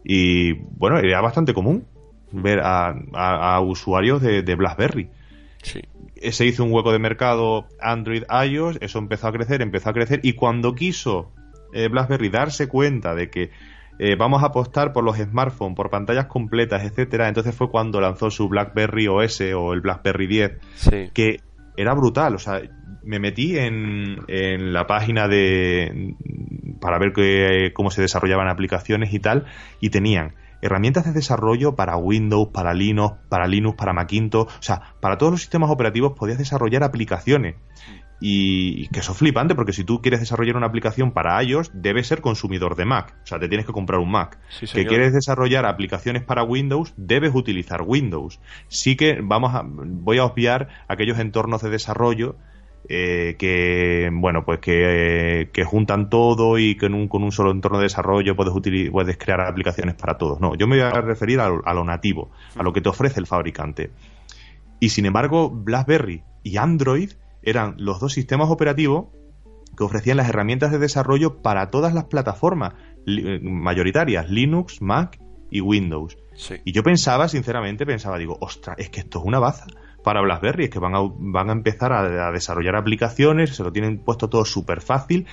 [0.05, 1.87] Y, bueno, era bastante común
[2.33, 5.09] ver a, usuarios de, BlackBerry.
[5.63, 5.83] Sí.
[6.33, 10.19] Se hizo un hueco de mercado Android, iOS, eso empezó a crecer, empezó a crecer
[10.25, 11.31] y cuando quiso
[11.73, 13.51] eh, BlackBerry darse cuenta de que
[13.99, 17.29] eh, vamos a apostar por los smartphones, por pantallas completas, etcétera.
[17.29, 20.53] Entonces fue cuando lanzó su BlackBerry OS o el BlackBerry 10,
[21.13, 21.41] que
[21.77, 22.35] era brutal.
[22.35, 22.61] O sea,
[23.03, 26.15] me metí en, en la página de
[26.83, 29.47] para ver que, cómo se desarrollaban aplicaciones y tal,
[29.81, 34.95] y tenían herramientas de desarrollo para Windows, para Linux, para Linux, para Macintosh, o sea,
[35.01, 37.57] para todos los sistemas operativos podías desarrollar aplicaciones.
[38.25, 42.07] Y, que eso es flipante porque si tú quieres desarrollar una aplicación para iOS, debes
[42.07, 43.17] ser consumidor de Mac.
[43.25, 44.39] O sea, te tienes que comprar un Mac.
[44.73, 48.41] que quieres desarrollar aplicaciones para Windows, debes utilizar Windows.
[48.69, 52.37] Sí que vamos a, voy a obviar aquellos entornos de desarrollo
[52.89, 58.35] eh, que bueno pues que, juntan todo y que con un solo entorno de desarrollo
[58.35, 58.53] puedes
[58.91, 62.33] puedes crear aplicaciones para todos no yo me voy a referir a, a, lo nativo
[62.57, 63.93] a lo que te ofrece el fabricante
[64.81, 67.11] y sin embargo BlackBerry y Android
[67.43, 69.07] eran los dos sistemas operativos
[69.77, 72.75] que ofrecían las herramientas de desarrollo para todas las plataformas
[73.07, 75.19] eh, mayoritarias, Linux, Mac
[75.51, 76.19] y Windows.
[76.65, 79.67] Y yo pensaba, sinceramente, pensaba, digo, ostras, es que esto es una baza
[80.03, 83.99] para BlackBerry, es que van a, van a empezar a, desarrollar aplicaciones, se lo tienen
[83.99, 85.27] puesto todo súper fácil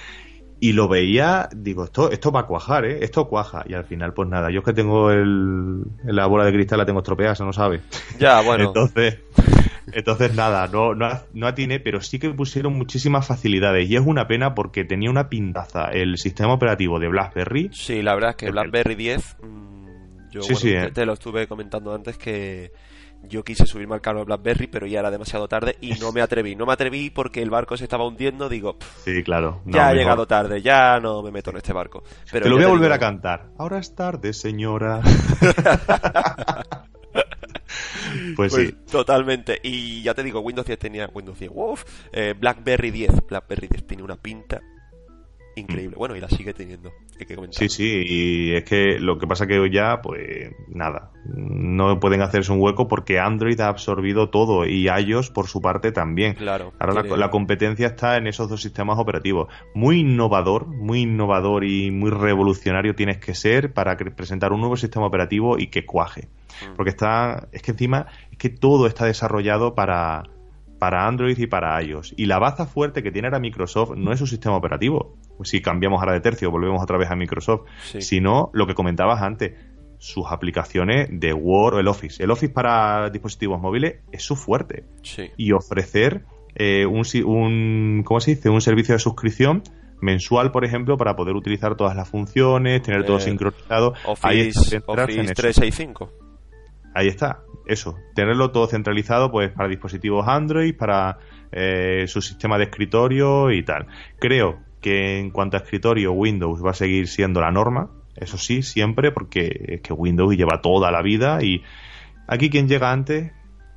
[0.60, 3.00] y lo veía, digo, esto, esto va a cuajar, ¿eh?
[3.02, 3.63] Esto cuaja.
[3.65, 6.86] Y al final, pues nada, yo es que tengo el, la bola de cristal, la
[6.86, 7.82] tengo estropeada, eso no sabe.
[8.19, 8.65] Ya, bueno.
[8.67, 9.19] Entonces,
[9.93, 13.89] entonces nada, no, no, no atiné, pero sí que pusieron muchísimas facilidades.
[13.89, 17.69] Y es una pena porque tenía una pintaza el sistema operativo de BlackBerry.
[17.73, 19.80] Sí, la verdad es que BlackBerry 10, mm,
[20.32, 20.91] yo eh.
[20.93, 22.71] te lo estuve comentando antes que
[23.23, 26.21] yo quise subirme al carro de BlackBerry, pero ya era demasiado tarde y no me
[26.21, 26.56] atreví.
[26.56, 28.47] No me atreví porque el barco se estaba hundiendo.
[28.49, 29.62] Digo, sí, claro.
[29.65, 32.04] ya ha llegado tarde, ya no me meto en este barco.
[32.32, 33.49] Pero te lo voy a volver a cantar.
[33.58, 35.02] Ahora es tarde, señora.
[38.36, 38.75] pues, sí.
[38.91, 39.60] Totalmente.
[39.63, 41.52] Y ya te digo, Windows 10 tenía Windows 10.
[42.12, 43.28] Eh, BlackBerry 10.
[43.28, 44.62] BlackBerry 10 tiene una pinta
[45.60, 45.95] increíble.
[45.98, 46.91] Bueno, y la sigue teniendo,
[47.52, 52.22] Sí, sí, y es que lo que pasa que hoy ya, pues nada, no pueden
[52.22, 56.36] hacerse un hueco porque Android ha absorbido todo y iOS por su parte también.
[56.36, 56.74] Claro.
[56.80, 59.48] Ahora la, competencia está en esos dos sistemas operativos.
[59.74, 65.06] Muy innovador, muy innovador y muy revolucionario tienes que ser para presentar un nuevo sistema
[65.06, 66.28] operativo y que cuaje.
[66.62, 66.76] Mm.
[66.76, 70.24] Porque está, es que encima, es que todo está desarrollado para
[70.80, 72.13] para Android y para iOS.
[72.18, 75.18] Y la baza fuerte que tiene ahora Microsoft no es su sistema operativo.
[75.44, 77.65] Si cambiamos ahora de tercio, volvemos otra vez a Microsoft,
[78.00, 79.54] sino lo que comentabas antes,
[79.98, 82.24] sus aplicaciones de Word o el Office.
[82.24, 84.86] El Office para dispositivos móviles es su fuerte.
[85.38, 86.24] Y ofrecer
[86.56, 88.50] eh, un, un, ¿cómo se dice?
[88.50, 89.63] un servicio de suscripción
[90.02, 93.94] mensual, por ejemplo, para poder utilizar todas las funciones, tener todo eh, sincronizado.
[94.06, 96.10] Office, Office 365.
[96.96, 101.19] Ahí está eso, tenerlo todo centralizado pues para dispositivos Android, para
[101.51, 103.86] eh, su sistema de escritorio y tal.
[104.19, 107.91] Creo que en cuanto a escritorio, Windows va a seguir siendo la norma.
[108.15, 111.63] Eso sí, siempre, porque es que Windows lleva toda la vida y
[112.27, 113.32] aquí quien llega antes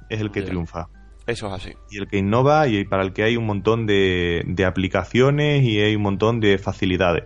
[0.09, 0.89] es el que triunfa.
[1.27, 1.75] Eso es así.
[1.91, 5.81] Y el que innova y para el que hay un montón de, de aplicaciones y
[5.81, 7.25] hay un montón de facilidades.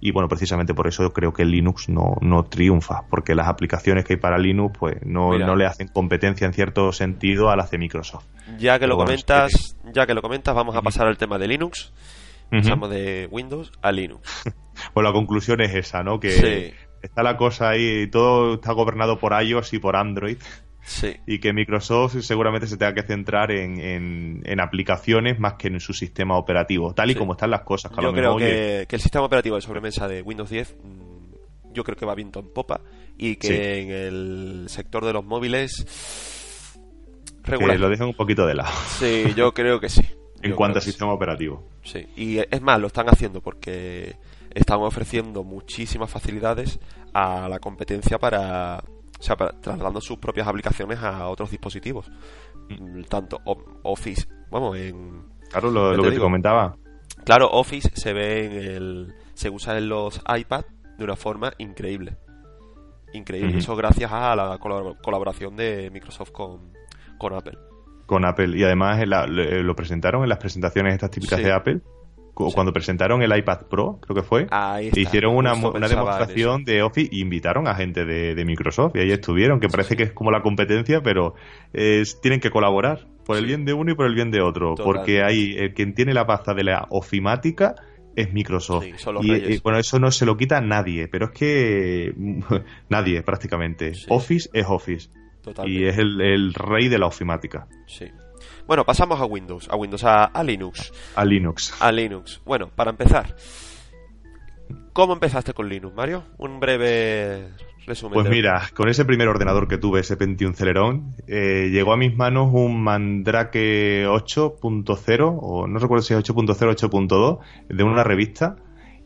[0.00, 4.14] Y bueno, precisamente por eso creo que Linux no, no triunfa, porque las aplicaciones que
[4.14, 7.78] hay para Linux pues no, no le hacen competencia en cierto sentido a las de
[7.78, 8.24] Microsoft.
[8.58, 11.18] Ya que Pero lo bueno, es comentas, ya que lo comentas, vamos a pasar al
[11.18, 11.92] tema de Linux.
[12.50, 14.42] Pasamos de Windows a Linux.
[14.94, 16.18] Pues la conclusión es esa, ¿no?
[16.18, 16.74] Que Sí.
[17.02, 20.38] está la cosa ahí, todo está gobernado por iOS y por Android.
[20.82, 21.14] Sí.
[21.26, 25.78] y que Microsoft seguramente se tenga que centrar en, en- en aplicaciones más que en
[25.80, 27.18] su sistema operativo, tal y Sí.
[27.18, 27.92] como están las cosas.
[27.92, 31.84] Que Yo creo que, que el sistema operativo de sobremesa de Windows 10 mm, yo
[31.84, 32.80] creo que va viento en popa
[33.18, 33.54] y que Sí.
[33.54, 35.84] en el sector de los móviles
[37.44, 37.78] que regular.
[37.78, 40.02] lo dejen un poquito de lado Sí, yo creo que sí.
[40.42, 41.68] en Yo cuanto a sistema operativo.
[41.84, 44.16] Sí, y es más, lo están haciendo porque
[44.54, 46.80] están ofreciendo muchísimas facilidades
[47.12, 48.82] a la competencia para,
[49.20, 52.10] o sea, trasladando sus propias aplicaciones a otros dispositivos.
[52.70, 53.38] Mm, Tanto
[53.84, 56.76] Office, vamos, en Claro, lo, Ya lo te que te comentaba.
[57.24, 60.64] claro, Office se ve en el se usa en los iPad
[60.98, 62.16] de una forma increíble.
[63.12, 66.72] Increíble, eso gracias a la colab- colaboración de Microsoft con,
[67.18, 67.58] con Apple.
[68.06, 71.44] con Apple y además en la- lo, presentaron en las presentaciones estas típicas Sí.
[71.44, 71.80] de Apple.
[72.54, 77.20] Cuando presentaron el iPad Pro creo que fue está, hicieron una, demostración de Office y
[77.20, 80.42] invitaron a gente de, de Microsoft y ahí estuvieron que parece que es como la
[80.42, 81.34] competencia pero
[82.22, 85.22] tienen que colaborar por el bien de uno y por el bien de otro porque
[85.22, 87.74] hay el quien tiene la pasta de la ofimática
[88.16, 88.84] es Microsoft.
[88.84, 92.14] Sí, y, bueno eso no se lo quita nadie pero es que
[92.88, 93.94] nadie prácticamente.
[93.94, 94.06] Sí.
[94.08, 95.10] Office es Office.
[95.42, 95.80] Totalmente.
[95.80, 97.66] y es el, el rey de la ofimática.
[97.86, 98.06] Sí.
[98.66, 100.92] Bueno, pasamos a Windows, a Windows, a, a Linux.
[101.16, 102.40] a Linux A Linux.
[102.44, 103.34] Bueno, para empezar,
[104.92, 106.24] ¿cómo empezaste con Linux, Mario?
[106.38, 107.48] Un breve
[107.86, 108.14] resumen.
[108.14, 111.96] Pues de- mira, con ese primer ordenador que tuve, ese Pentium Celeron, eh, llegó a
[111.96, 118.04] mis manos un Mandrake 8.0, o no recuerdo si es 8.0 o 8.2, de una
[118.04, 118.56] revista,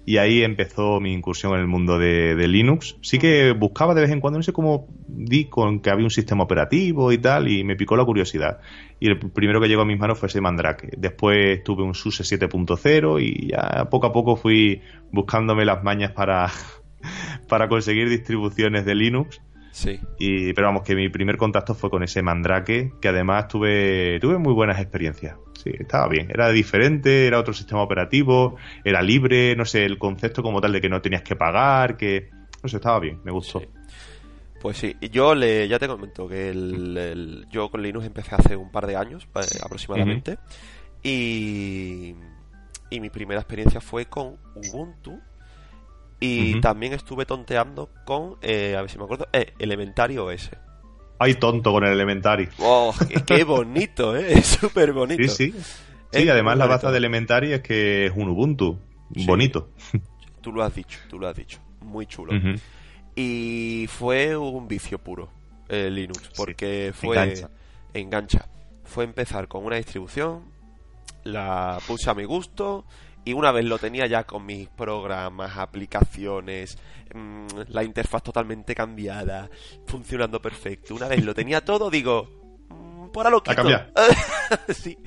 [0.06, 2.96] y ahí empezó mi incursión en el mundo de, de Linux.
[3.00, 6.10] Sí que buscaba de vez en cuando, no sé cómo di con que había un
[6.10, 8.60] sistema operativo y tal, y me picó la curiosidad.
[9.00, 10.90] Y el primero que llegó a mis manos fue ese Mandrake.
[10.96, 16.50] Después tuve un SUSE 7.0 y ya poco a poco fui buscándome las mañas para,
[17.48, 19.40] para conseguir distribuciones de Linux.
[19.72, 19.98] Sí.
[20.18, 24.38] Y, pero vamos, que mi primer contacto fue con ese Mandrake, que además tuve, tuve
[24.38, 25.36] muy buenas experiencias.
[25.64, 26.30] Sí, estaba bien.
[26.30, 30.80] Era diferente, era otro sistema operativo, era libre, no sé, el concepto como tal de
[30.82, 32.28] que no tenías que pagar, que...
[32.62, 33.60] No sé, estaba bien, me gustó.
[33.60, 33.66] Sí.
[34.60, 38.56] Pues sí, yo le, ya te comento que el, el- yo con Linux empecé hace
[38.56, 40.38] un par de años eh, aproximadamente
[41.02, 42.14] y,
[42.90, 45.20] y mi primera experiencia fue con Ubuntu
[46.20, 50.50] y también estuve tonteando con, eh, a ver si me acuerdo, eh, Elementary OS.
[51.18, 52.48] Ay, tonto con el Elementary.
[52.58, 52.94] ¡Oh,
[53.26, 54.38] qué, bonito, eh!
[54.38, 55.22] Es súper bonito.
[55.22, 55.54] Sí, sí.
[55.56, 55.84] Es
[56.22, 58.78] Sí, además la baza de Elementary es que es un Ubuntu.
[59.14, 59.26] Sí.
[59.26, 59.70] Bonito.
[60.40, 61.58] Tú lo has dicho, tú lo has dicho.
[61.80, 62.34] Muy chulo.
[63.16, 65.30] Y fue un vicio puro
[65.70, 67.50] eh, Linux, porque fue engancha.
[67.94, 68.48] engancha.
[68.84, 70.42] Fue empezar con una distribución,
[71.22, 72.84] la puse a mi gusto
[73.24, 76.78] y una vez lo tenía ya con mis programas, aplicaciones,
[77.14, 79.48] mm, la interfaz totalmente cambiada,
[79.86, 80.94] funcionando perfecto.
[80.94, 82.28] Una vez lo tenía todo, digo,
[82.68, 83.92] mm, por a lo cambiar.
[84.74, 84.98] sí.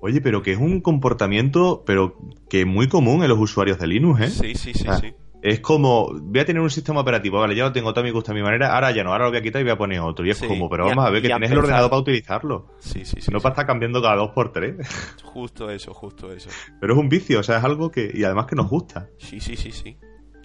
[0.00, 3.86] Oye, pero que es un comportamiento, pero que es muy común en los usuarios de
[3.86, 4.30] Linux, ¿eh?
[4.30, 4.98] sí, sí, sí, Ah.
[5.00, 5.14] sí.
[5.42, 8.10] Es como, voy a tener un sistema operativo, vale, ya lo tengo todo a mi
[8.12, 9.76] gusto, a mi manera, ahora ya no, ahora lo voy a quitar y voy a
[9.76, 10.24] poner otro.
[10.24, 12.68] Y es Sí, como, pero a- vamos a ver que tienes el ordenador para utilizarlo.
[12.78, 13.42] Sí, sí, sí, no sí.
[13.42, 14.76] para estar cambiando cada dos por tres.
[15.24, 16.48] Justo eso, justo eso.
[16.80, 19.08] Pero es un vicio, o sea, es algo que, y además que nos gusta.
[19.18, 19.96] Sí, sí, sí, sí.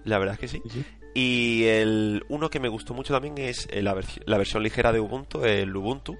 [0.04, 0.62] La verdad es que sí.
[1.14, 3.94] Y el uno que me gustó mucho también es eh, la,
[4.26, 6.16] la versión ligera de Ubuntu, el Ubuntu.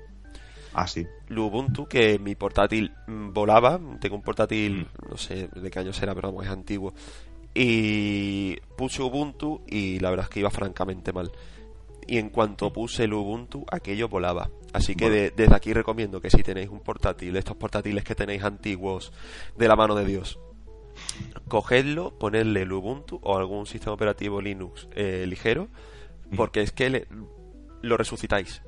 [0.75, 1.07] Ah, sí.
[1.29, 3.81] El Ubuntu, que mi portátil mm, volaba.
[4.01, 6.93] Tengo un portátil, no sé de qué año será, pero vamos, es antiguo.
[7.61, 11.33] Y puse Ubuntu y la verdad es que iba francamente mal.
[12.07, 14.49] Y en cuanto puse el Ubuntu, aquello volaba.
[14.73, 18.45] Así que de- desde aquí recomiendo que si tenéis un portátil, estos portátiles que tenéis
[18.45, 19.13] antiguos
[19.57, 20.39] de la mano de Dios,
[21.49, 25.69] cogedlo, ponedle el Ubuntu o algún sistema operativo Linux eh, ligero,
[26.37, 27.07] porque es que le-
[27.83, 28.63] lo resucitáis.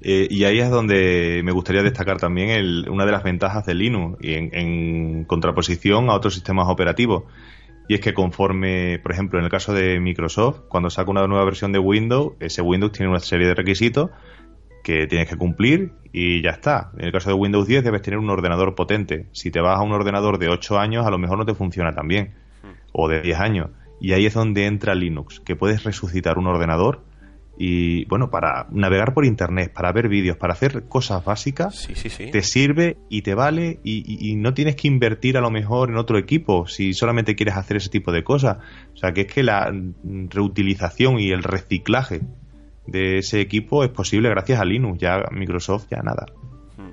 [0.00, 3.74] Eh, y ahí es donde me gustaría destacar también el- una de las ventajas de
[3.74, 7.24] Linux y en, en contraposición a otros sistemas operativos.
[7.86, 11.44] Y es que conforme, por ejemplo, en el caso de Microsoft, cuando saca una nueva
[11.44, 14.10] versión de Windows, ese Windows tiene una serie de requisitos
[14.82, 16.92] que tienes que cumplir y ya está.
[16.96, 19.26] En el caso de Windows 10 debes tener un ordenador potente.
[19.32, 21.94] Si te vas a un ordenador de 8 años, a lo mejor no te funciona
[21.94, 22.34] tan bien.
[22.92, 23.70] O de 10 años.
[24.00, 27.02] Y ahí es donde entra Linux, que puedes resucitar un ordenador
[27.56, 31.88] y bueno, para navegar por internet, para ver vídeos, para hacer cosas básicas,
[32.32, 36.18] te sirve y te vale y, no tienes que invertir a lo mejor en otro
[36.18, 38.58] equipo si solamente quieres hacer ese tipo de cosas.
[38.92, 42.22] O sea, que es que la reutilización y el reciclaje
[42.86, 46.26] de ese equipo es posible gracias a Linux, ya Microsoft ya nada.
[46.76, 46.92] Hmm.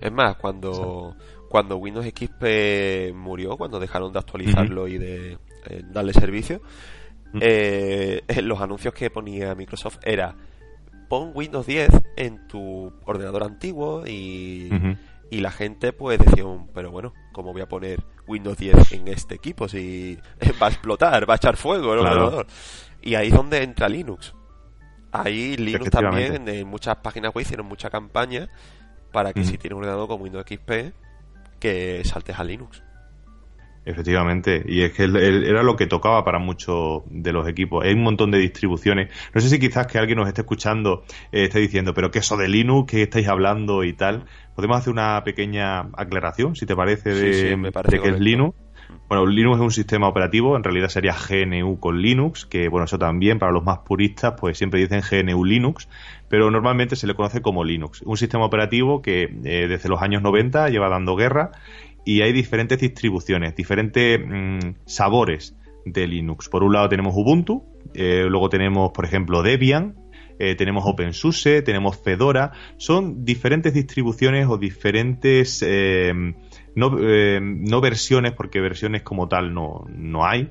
[0.00, 1.16] Es más, cuando,
[1.48, 6.62] cuando Windows XP murió, cuando dejaron de actualizarlo y de eh, darle servicio,
[7.40, 10.34] eh, los anuncios que ponía Microsoft era
[11.08, 14.70] pon Windows 10 en tu ordenador antiguo y,
[15.30, 19.34] y la gente pues decía, pero bueno, ¿cómo voy a poner Windows 10 en este
[19.34, 20.18] equipo si
[20.62, 22.46] va a explotar, va a echar fuego el ordenador?
[23.00, 24.34] Y ahí es donde entra Linux.
[25.12, 28.48] Ahí Linux también, en muchas páginas web hicieron mucha campaña
[29.12, 30.92] para que si tienes un ordenador con Windows XP,
[31.58, 32.82] que saltes a Linux.
[33.88, 37.84] Efectivamente, y es que era lo que tocaba para muchos de los equipos.
[37.84, 39.10] Hay un montón de distribuciones.
[39.34, 42.36] No sé si quizás que alguien nos esté escuchando eh, esté diciendo, pero ¿qué eso
[42.36, 42.90] de Linux?
[42.90, 43.48] ¿Qué estáis hablando?
[43.84, 44.24] y tal.
[44.54, 48.56] Podemos hacer una pequeña aclaración, si te parece, de, qué es Linux.
[49.06, 52.98] Bueno, Linux es un sistema operativo, en realidad sería GNU con Linux, que bueno, eso
[52.98, 55.88] también para los más puristas, pues siempre dicen GNU Linux,
[56.28, 58.02] pero normalmente se le conoce como Linux.
[58.02, 61.52] Un sistema operativo que eh, desde los años 90 lleva dando guerra
[62.08, 66.48] y hay diferentes distribuciones, diferentes mm, sabores de Linux.
[66.48, 69.94] Por un lado tenemos Ubuntu, eh, luego tenemos, por ejemplo, Debian,
[70.38, 72.52] eh, tenemos OpenSUSE, tenemos Fedora.
[72.78, 76.14] Son diferentes distribuciones o diferentes, eh,
[76.74, 80.48] no, no, versiones, porque versiones como tal no, no hay,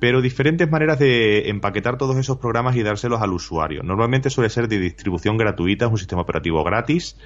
[0.00, 3.84] pero diferentes maneras de empaquetar todos esos programas y dárselos al usuario.
[3.84, 7.16] Normalmente suele ser de distribución gratuita, es un sistema operativo gratis,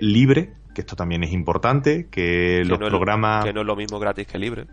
[0.00, 3.44] libre, que esto también es importante, que, los programas...
[3.44, 4.66] que no es lo mismo gratis que libre.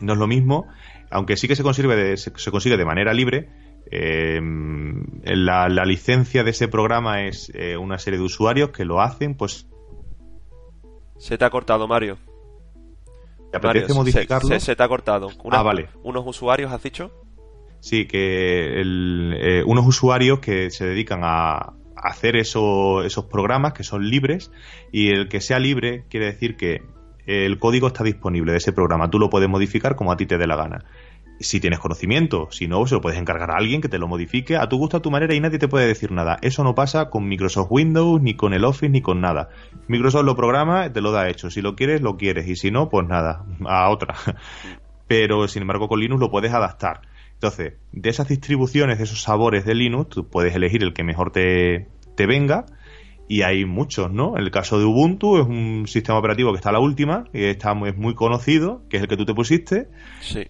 [0.00, 0.66] No es lo mismo,
[1.10, 3.48] aunque sí que se consigue de, se, consigue de manera libre,
[3.90, 4.40] eh,
[5.24, 9.66] la, licencia de ese programa es eh, una serie de usuarios que lo hacen, pues...
[11.18, 12.18] Se te ha cortado, Mario.
[13.50, 14.58] ¿Te apetece modificarlo?
[14.58, 15.28] Se, te ha cortado.
[15.50, 15.88] ah, vale.
[16.02, 17.12] ¿Unos usuarios has dicho?
[17.80, 24.50] Sí, que eh, unos usuarios que se dedican a, hacer esos programas que son libres
[24.90, 26.82] y el que sea libre quiere decir que
[27.26, 30.38] el código está disponible de ese programa, tú lo puedes modificar como a ti te
[30.38, 30.84] dé la gana.
[31.40, 34.56] Si tienes conocimiento, si no, se lo puedes encargar a alguien que te lo modifique
[34.56, 36.38] a tu gusto, a tu manera y nadie te puede decir nada.
[36.42, 39.48] Eso no pasa con Microsoft Windows, ni con el Office, ni con nada.
[39.88, 41.50] Microsoft lo programa, te lo da hecho.
[41.50, 42.46] Si lo quieres, lo quieres.
[42.46, 44.14] Y si no, pues nada, a otra.
[45.08, 47.00] Pero sin embargo, con Linux lo puedes adaptar.
[47.34, 51.32] Entonces, de esas distribuciones, de esos sabores de Linux, tú puedes elegir el que mejor
[51.32, 52.66] te, venga
[53.32, 54.36] y hay muchos, ¿no?
[54.36, 57.72] El caso de Ubuntu es un sistema operativo que está a la última, y está
[57.72, 59.88] muy, es muy conocido, que es el que tú te pusiste.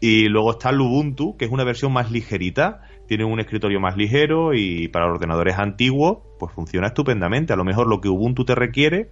[0.00, 3.96] Y luego está el Ubuntu, que es una versión más ligerita, tiene un escritorio más
[3.96, 7.52] ligero y para ordenadores antiguos, pues funciona estupendamente.
[7.52, 9.10] A lo mejor lo que Ubuntu te requiere,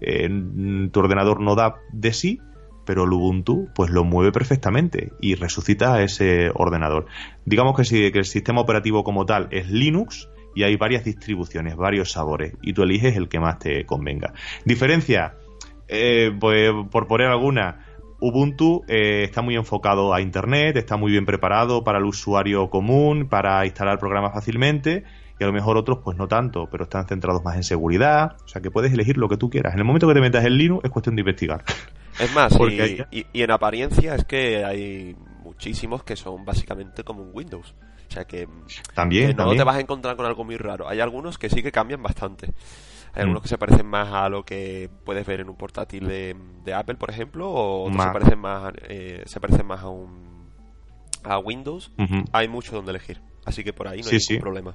[0.00, 2.40] tu ordenador no da de sí,
[2.84, 7.06] pero el Ubuntu pues lo mueve perfectamente y resucita a ese ordenador.
[7.44, 11.76] Digamos que, si, que el sistema operativo como tal es Linux y hay varias distribuciones,
[11.76, 14.32] varios sabores y tú eliges el que más te convenga.
[14.64, 15.34] Diferencia,
[15.88, 17.86] eh, pues por poner alguna,
[18.20, 23.28] Ubuntu eh, está muy enfocado a Internet, está muy bien preparado para el usuario común,
[23.28, 25.02] para instalar programas fácilmente
[25.40, 28.48] y a lo mejor otros pues no tanto, pero están centrados más en seguridad, o
[28.48, 29.72] sea que puedes elegir lo que tú quieras.
[29.72, 31.64] En el momento que te metas en Linux es cuestión de investigar.
[32.20, 32.56] Es más,
[33.10, 37.74] y, en apariencia es que hay muchísimos que son básicamente como un Windows.
[38.12, 38.46] O sea que,
[38.92, 40.86] también, no te vas a encontrar con algo muy raro.
[40.86, 42.48] Hay algunos que sí que cambian bastante.
[43.14, 43.44] Hay algunos mm.
[43.44, 47.08] que se parecen más a lo que puedes ver en un portátil de, Apple, por
[47.08, 50.50] ejemplo, o otros se parecen más, eh, se parecen más a un
[51.24, 51.90] a Windows.
[52.32, 54.74] Hay mucho donde elegir, así que por ahí no hay ningún problema.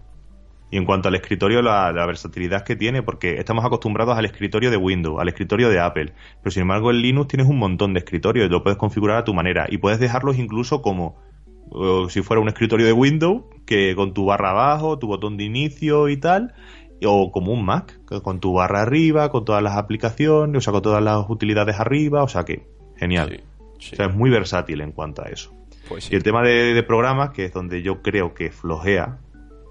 [0.72, 4.78] Y en cuanto al escritorio, la, versatilidad que tiene, porque estamos acostumbrados al escritorio de
[4.78, 8.48] Windows, al escritorio de Apple, pero sin embargo en Linux tienes un montón de escritorios
[8.48, 11.27] y lo puedes configurar a tu manera y puedes dejarlos incluso como
[12.10, 16.10] si fuera un escritorio de Windows, que con tu barra abajo, tu botón de inicio
[16.10, 16.54] y tal,
[17.06, 20.82] o como un Mac, con tu barra arriba, con todas las aplicaciones, o sea, con
[20.82, 23.44] todas las utilidades arriba, o sea que genial.
[23.78, 25.54] O sea, es muy versátil en cuanto a eso.
[25.88, 29.20] Pues y el tema de, de programas, que es donde yo creo que flojea,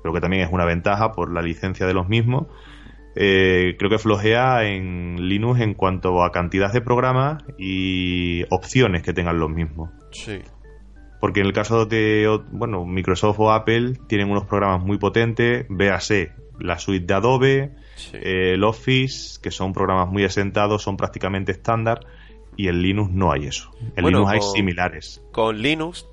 [0.02, 2.46] creo que también es una ventaja por la licencia de los mismos.
[3.16, 9.12] Eh, creo que flojea en Linux en cuanto a cantidad de programas y opciones que
[9.12, 9.90] tengan los mismos.
[10.12, 10.38] Sí.
[11.20, 16.32] Porque en el caso de bueno, Microsoft o Apple tienen unos programas muy potentes, véase
[16.58, 17.74] la suite de Adobe,
[18.12, 22.00] eh, el Office, que son programas muy asentados, son prácticamente estándar,
[22.56, 23.70] y en Linux no hay eso.
[23.96, 25.22] En Linux hay similares.
[25.32, 26.06] Con Linux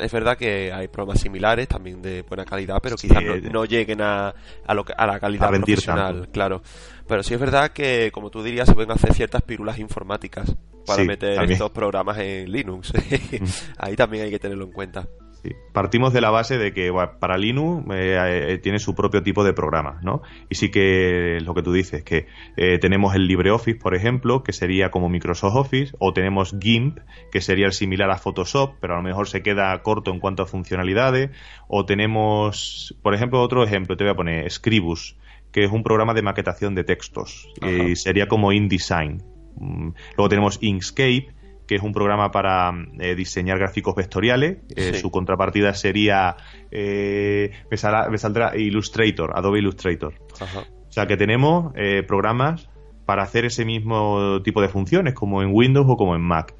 [0.00, 4.34] es verdad que hay programas similares, también de buena calidad, pero quizás no, lleguen a,
[4.66, 6.62] a, lo, a la calidad profesional, claro.
[7.06, 10.54] Pero sí es verdad que, como tú dirías, se pueden hacer ciertas pílulas informáticas
[10.88, 12.92] para meter estos programas en Linux.
[13.28, 13.44] Mm.
[13.78, 15.06] Ahí también hay que tenerlo en cuenta.
[15.72, 19.52] Partimos de la base de que para Linux eh, eh, tiene su propio tipo de
[19.52, 20.22] programa, ¿no?
[20.48, 22.26] Y sí que lo que tú dices, que
[22.56, 26.98] eh, tenemos el LibreOffice, por ejemplo, que sería como Microsoft Office, o tenemos GIMP,
[27.30, 30.42] que sería el similar a Photoshop, pero a lo mejor se queda corto en cuanto
[30.42, 31.30] a funcionalidades,
[31.68, 35.16] o tenemos, por ejemplo, otro ejemplo, te voy a poner Scribus,
[35.52, 39.37] que es un programa de maquetación de textos, y sería como InDesign.
[39.58, 41.28] Mm, luego tenemos Inkscape,
[41.68, 44.58] que es un programa para eh, diseñar gráficos vectoriales.
[44.74, 46.36] Eh, su contrapartida sería,
[46.70, 50.14] eh, me, saldrá Illustrator, Adobe Illustrator.
[50.88, 51.74] O sea que tenemos
[52.06, 52.68] programas
[53.04, 56.54] para hacer ese mismo tipo de funciones, como en Windows o como en Mac.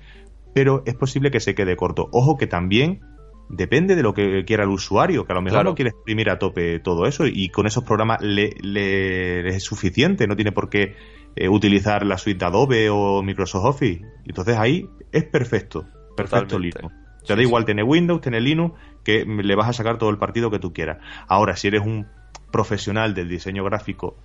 [0.55, 2.09] Pero es posible que se quede corto.
[2.13, 3.01] Ojo que también
[3.49, 6.39] depende de lo que quiera el usuario, que a lo mejor no quiere exprimir a
[6.39, 10.95] tope todo eso y con esos programas le es suficiente, no tiene por qué
[11.41, 14.05] eh, utilizar la suite de Adobe o Microsoft Office.
[14.25, 15.87] Entonces ahí es perfecto,
[16.17, 16.93] perfecto Linux.
[17.25, 18.75] Te da igual tener Windows, tener Linux,
[19.05, 20.99] que le vas a sacar todo el partido que tú quieras.
[21.29, 22.09] Ahora, si eres un
[22.51, 24.17] profesional del diseño gráfico,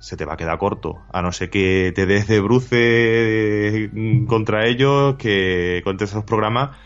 [0.00, 4.26] se te va a quedar corto, a no ser que te des de bruce mm,
[4.26, 6.76] contra ellos, que contra esos programas,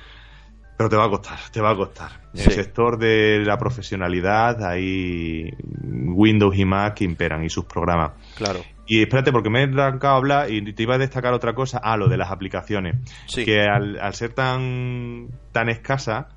[0.81, 2.11] pero te va a costar, te va a costar.
[2.33, 5.51] En el sector de la profesionalidad, ahí
[5.85, 8.13] Windows y Mac imperan y sus programas.
[8.35, 8.61] Claro.
[8.87, 11.83] Y espérate, porque me he arrancado a hablar y te iba a destacar otra cosa.
[11.85, 12.97] Ah, lo de las aplicaciones.
[13.27, 16.31] Que al, ser tan, tan escasa,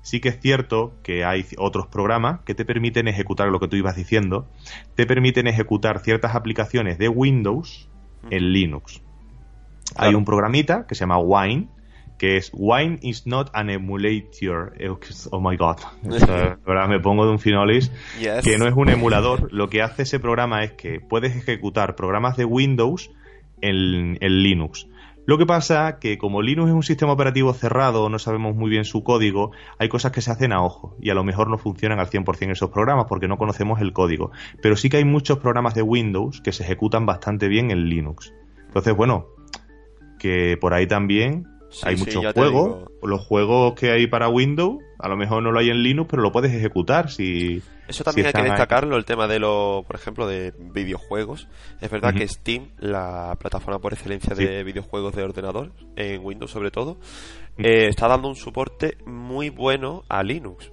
[0.00, 3.76] sí que es cierto que hay otros programas que te permiten ejecutar lo que tú
[3.76, 4.48] ibas diciendo.
[4.94, 7.90] Te permiten ejecutar ciertas aplicaciones de Windows
[8.30, 9.02] en Linux.
[9.94, 11.68] Hay un programita que se llama Wine,
[12.20, 14.74] que es Wine is not an emulator.
[15.30, 15.78] Oh my god.
[16.66, 17.90] Ahora me pongo de un finolis.
[18.44, 19.50] Que no es un emulador.
[19.54, 23.10] Lo que hace ese programa es que puedes ejecutar programas de Windows
[23.62, 24.86] en, Linux.
[25.24, 28.84] Lo que pasa que como Linux es un sistema operativo cerrado, no sabemos muy bien
[28.84, 32.00] su código, hay cosas que se hacen a ojo y a lo mejor no funcionan
[32.00, 34.30] al 100% esos programas porque no conocemos el código.
[34.60, 38.34] Pero sí que hay muchos programas de Windows que se ejecutan bastante bien en Linux.
[38.66, 39.24] Entonces, bueno,
[40.18, 41.46] que por ahí también
[41.82, 42.90] hay muchos juegos.
[43.02, 46.22] Los juegos que hay para Windows, a lo mejor no lo hay en Linux, pero
[46.22, 47.62] lo puedes ejecutar si.
[47.88, 51.48] Eso también hay que destacarlo, el tema de lo, por ejemplo, de videojuegos.
[51.80, 56.70] Es verdad que Steam, la plataforma por excelencia de videojuegos de ordenador, en Windows sobre
[56.70, 56.98] todo,
[57.58, 60.70] eh, está dando un soporte muy bueno a Linux,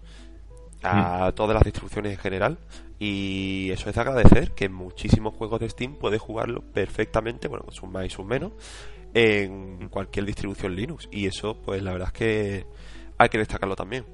[0.83, 2.57] a todas las distribuciones en general.
[2.99, 7.89] Y eso es de agradecer, que muchísimos juegos de Steam puedes jugarlo perfectamente, bueno, sus
[7.89, 8.53] más y sus menos,
[9.13, 11.07] en cualquier distribución Linux.
[11.11, 12.65] Y eso, pues la verdad es que
[13.17, 14.05] hay que destacarlo también.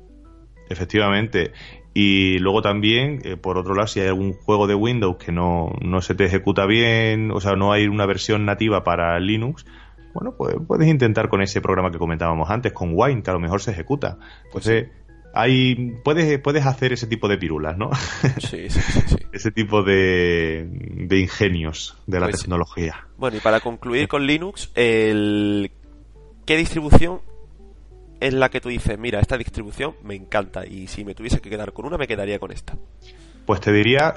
[0.69, 1.51] Efectivamente.
[1.93, 5.73] Y luego también, eh, por otro lado, si hay algún juego de Windows que no,
[5.81, 9.65] no se te ejecuta bien, o sea, no hay una versión nativa para Linux,
[10.13, 13.39] bueno, pues puedes intentar con ese programa que comentábamos antes, con Wine, que a lo
[13.39, 14.17] mejor se ejecuta.
[14.51, 14.89] Pues Entonces,
[15.33, 17.89] hay, puedes, puedes hacer ese tipo de pirulas, ¿no?
[18.39, 19.15] Sí, sí, sí.
[19.31, 23.07] ese tipo de, de ingenios de la pues tecnología.
[23.17, 25.71] Bueno, y para concluir con Linux, el...
[26.45, 27.21] ¿qué distribución
[28.19, 31.49] es la que tú dices, mira, esta distribución me encanta y si me tuviese que
[31.49, 32.77] quedar con una, me quedaría con esta?
[33.45, 34.15] Pues te diría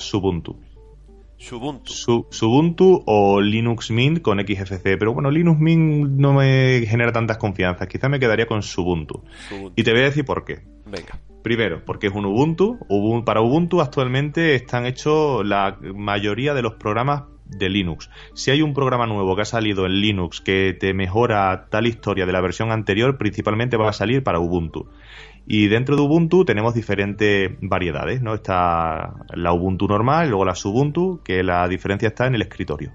[1.39, 1.93] Subuntu.
[1.93, 2.33] Subuntu.
[2.33, 4.97] Subuntu o Linux Mint con XFC.
[4.99, 7.89] Pero bueno, Linux Mint no me genera tantas confianzas.
[7.89, 9.23] Quizá me quedaría con Subuntu.
[9.75, 10.63] Y te voy a decir por qué.
[10.87, 11.21] Venga.
[11.43, 12.79] Primero, porque es un Ubuntu.
[13.25, 18.11] Para Ubuntu actualmente están hechos la mayoría de los programas de Linux.
[18.35, 22.27] Si hay un programa nuevo que ha salido en Linux que te mejora tal historia
[22.27, 24.89] de la versión anterior, principalmente va a salir para Ubuntu.
[25.47, 28.35] Y dentro de Ubuntu tenemos diferentes variedades, ¿no?
[28.35, 32.93] Está la Ubuntu normal y luego la Subuntu, que la diferencia está en el escritorio.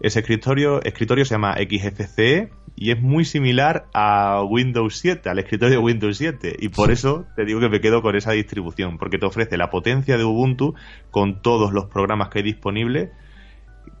[0.00, 5.78] Ese escritorio, escritorio se llama XFCE y es muy similar a Windows 7, al escritorio
[5.78, 6.56] de Windows 7.
[6.58, 9.70] Y por eso te digo que me quedo con esa distribución, porque te ofrece la
[9.70, 10.74] potencia de Ubuntu
[11.10, 13.10] con todos los programas que hay disponibles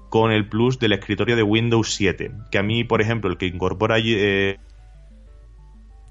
[0.08, 2.32] con el plus del escritorio de Windows 7.
[2.50, 4.14] Que a mí, por ejemplo, el que incorpora allí...
[4.16, 4.58] Eh,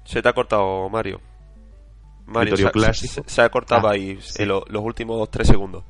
[0.04, 1.20] se te ha cortado, Mario.
[2.28, 5.84] Mario, se, ha cortado ah, ahí en los últimos tres segundos.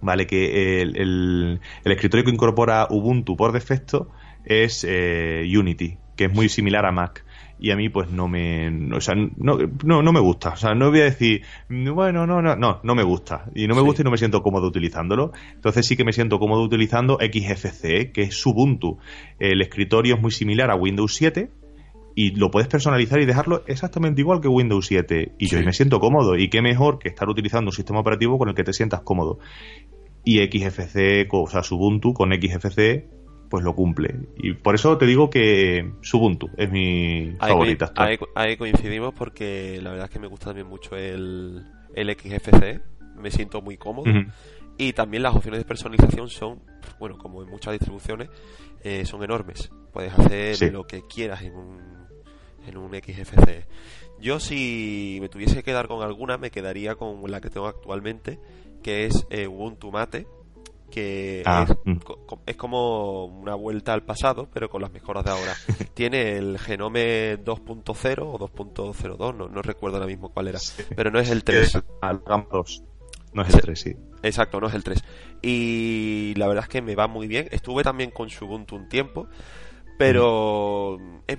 [0.00, 4.10] Vale, que el, escritorio que incorpora Ubuntu por defecto
[4.44, 7.24] es eh, Unity, que es muy similar a Mac.
[7.58, 8.70] Y a mí, pues no me.
[8.70, 10.50] No, o sea, no, no, me gusta.
[10.50, 13.46] O sea, no voy a decir, bueno, no, no, no, no me gusta.
[13.54, 15.32] Y no me gusta y no me siento cómodo utilizándolo.
[15.54, 18.98] Entonces sí que me siento cómodo utilizando XFCE, que es Ubuntu.
[19.38, 21.48] El escritorio es muy similar a Windows 7,
[22.14, 25.32] y lo puedes personalizar y dejarlo exactamente igual que Windows 7.
[25.38, 26.36] Y yo ahí me siento cómodo.
[26.36, 29.38] Y qué mejor que estar utilizando un sistema operativo con el que te sientas cómodo.
[30.24, 33.04] Y XFC, o sea, Ubuntu con XFC,
[33.50, 34.14] pues lo cumple.
[34.38, 37.92] Y por eso te digo que Ubuntu es mi favorita.
[38.34, 42.80] Ahí, coincidimos porque la verdad es que me gusta también mucho el, el XFC.
[43.16, 44.10] Me siento muy cómodo.
[44.76, 46.60] Y también las opciones de personalización son,
[46.98, 48.28] bueno, como en muchas distribuciones,
[48.82, 49.70] eh, son enormes.
[49.92, 51.93] Puedes hacer lo que quieras en un,
[52.66, 53.66] en un XFC.
[54.20, 58.38] Yo si me tuviese que quedar con alguna, me quedaría con la que tengo actualmente,
[58.82, 60.26] que es eh, Ubuntu Mate,
[60.90, 61.96] que ah, mm.
[62.46, 65.54] es, como una vuelta al pasado, pero con las mejoras de ahora.
[65.94, 70.60] Tiene el Genome 2.0 o 2.02, no, no recuerdo ahora mismo cuál era,
[70.94, 71.82] pero no es el 3.
[73.32, 73.96] No es el 3, sí.
[74.22, 75.02] Exacto, no es el 3.
[75.42, 77.48] Y la verdad es que me va muy bien.
[77.50, 79.26] Estuve también con Ubuntu un tiempo,
[79.98, 81.38] pero es,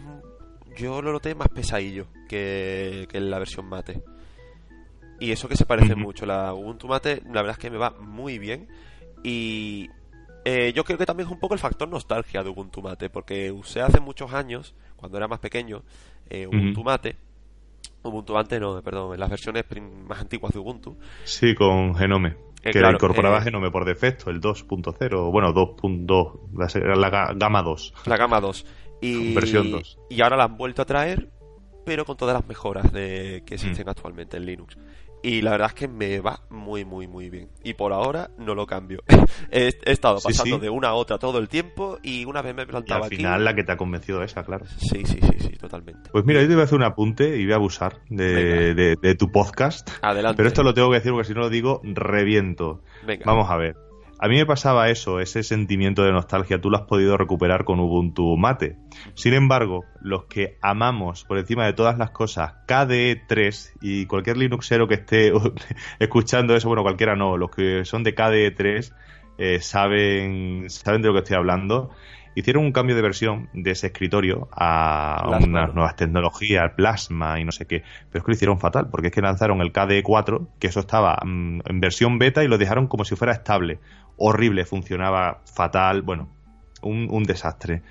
[0.75, 4.01] yo lo noté más pesadillo que, que la versión mate.
[5.19, 6.25] Y eso que se parece mucho.
[6.25, 8.67] La Ubuntu Mate, la verdad es que me va muy bien.
[9.23, 9.89] Y
[10.43, 13.51] eh, yo creo que también es un poco el factor nostalgia de Ubuntu Mate, porque
[13.51, 15.83] usé hace muchos años, cuando era más pequeño,
[16.29, 17.15] eh, Ubuntu Mate.
[18.03, 19.63] Ubuntu Mate no, perdón, en las versiones
[20.07, 20.97] más antiguas de Ubuntu.
[21.23, 22.35] Sí, con Genome.
[22.61, 27.93] Eh, que incorporaba Genome por defecto, el 2.0, bueno, 2.2, la, la, gama 2.
[28.07, 28.65] La gama 2.
[29.05, 29.99] Y, versión 2.
[30.09, 31.29] Y ahora la han vuelto a traer,
[31.85, 33.89] pero con todas las mejoras de, que existen mm.
[33.89, 34.77] actualmente en Linux
[35.25, 37.49] y la verdad es que me va muy, muy, muy bien.
[37.63, 39.01] Y por ahora no lo cambio.
[39.51, 43.01] he, estado pasando de una a otra todo el tiempo y una vez me plantaba
[43.01, 44.65] y al final la que te ha convencido esa, claro.
[44.77, 46.11] Sí, sí, sí, sí, totalmente.
[46.11, 49.15] Pues mira, yo te voy a hacer un apunte y voy a abusar de, de,
[49.15, 49.89] tu podcast.
[50.03, 50.37] Adelante.
[50.37, 52.83] Pero esto lo tengo que decir porque si no lo digo, reviento.
[53.03, 53.23] Venga.
[53.25, 53.75] Vamos a ver.
[54.17, 57.81] A mí me pasaba eso, ese sentimiento de nostalgia, tú lo has podido recuperar con
[57.81, 58.77] Ubuntu Mate.
[59.13, 64.37] Sin embargo, los que amamos por encima de todas las cosas KDE 3 y cualquier
[64.37, 65.33] Linuxero que esté
[65.99, 68.93] escuchando eso, bueno, cualquiera no, los que son de KDE 3
[69.37, 71.89] eh, saben, saben de lo que estoy hablando.
[72.37, 77.53] Hicieron un cambio de versión de ese escritorio a unas nuevas tecnologías, Plasma y no
[77.53, 77.83] sé qué.
[78.11, 80.81] Pero es que lo hicieron fatal, porque es que lanzaron el KDE 4, que eso
[80.81, 83.79] estaba mm, en versión beta y lo dejaron como si fuera estable
[84.17, 86.29] horrible, funcionaba fatal, bueno,
[86.81, 87.81] un, desastre.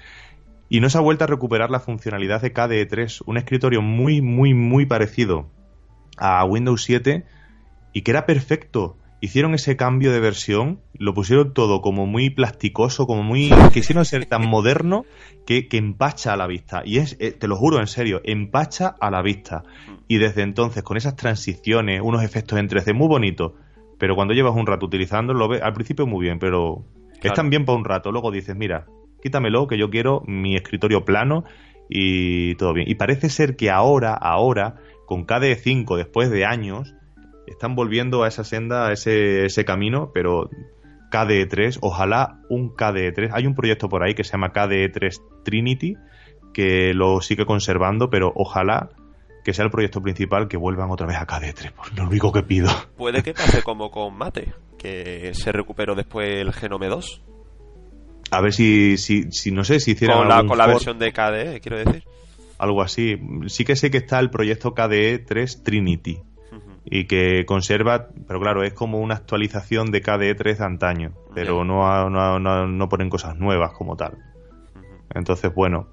[0.69, 4.23] Y no se ha vuelto a recuperar la funcionalidad de KDE 3, un escritorio muy,
[4.23, 5.49] muy, muy parecido
[6.17, 7.25] a Windows 7
[7.93, 8.97] y que era perfecto.
[9.21, 13.51] Hicieron ese cambio de versión, lo pusieron todo como muy plasticoso, como muy.
[13.73, 15.07] quisieron ser tan moderno
[15.47, 16.83] que, que, empacha a la vista.
[16.85, 19.63] Y es, eh, te lo juro en serio, empacha a la vista.
[20.09, 23.53] Y desde entonces, con esas transiciones, unos efectos en 3D muy bonitos,
[23.99, 26.85] pero cuando llevas un rato utilizándolo, lo ves, al principio muy bien, pero
[27.15, 28.13] es están bien para un rato.
[28.13, 28.87] Luego dices, mira,
[29.23, 31.45] quítamelo, que yo quiero mi escritorio plano
[31.89, 32.89] y todo bien.
[32.89, 34.77] Y parece ser que ahora, ahora,
[35.07, 36.95] con KDE 5, después de años,
[37.47, 40.51] están volviendo a esa senda, a ese, ese camino, pero
[41.11, 43.31] KDE 3, ojalá un KDE 3.
[43.33, 45.97] Hay un proyecto por ahí que se llama KDE 3 Trinity,
[46.53, 48.91] que lo sigue conservando, pero ojalá
[49.45, 52.43] que sea el proyecto principal que vuelvan otra vez a KD3, por lo único que
[52.43, 52.71] pido.
[52.97, 57.23] Puede que pase como con Mate, que se recuperó después el Genome 2.
[58.31, 61.13] A ver si, si, si no sé, si hicieran con la, con la versión de
[61.13, 62.05] KDE, quiero decir.
[62.59, 63.21] Algo así.
[63.47, 66.21] Sí que sé que está el proyecto KDE 3 Trinity.
[66.87, 71.65] Y que conserva, pero claro, es como una actualización de KDE 3 de antaño, pero
[71.65, 74.19] no, no, no, no, ponen cosas nuevas como tal.
[75.15, 75.89] Entonces, bueno,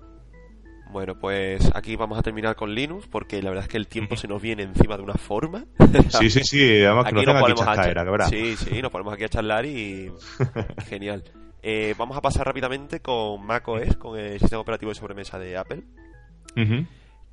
[0.91, 4.15] bueno, pues aquí vamos a terminar con Linux porque la verdad es que el tiempo
[4.15, 5.65] se nos viene encima de una forma.
[6.09, 9.65] Sí, sí, sí, además que nos, aquí a Sí, sí, nos ponemos aquí a charlar
[9.65, 10.11] y
[10.87, 11.23] genial.
[11.63, 15.83] Eh, vamos a pasar rápidamente con macOS, con el sistema operativo de sobremesa de Apple.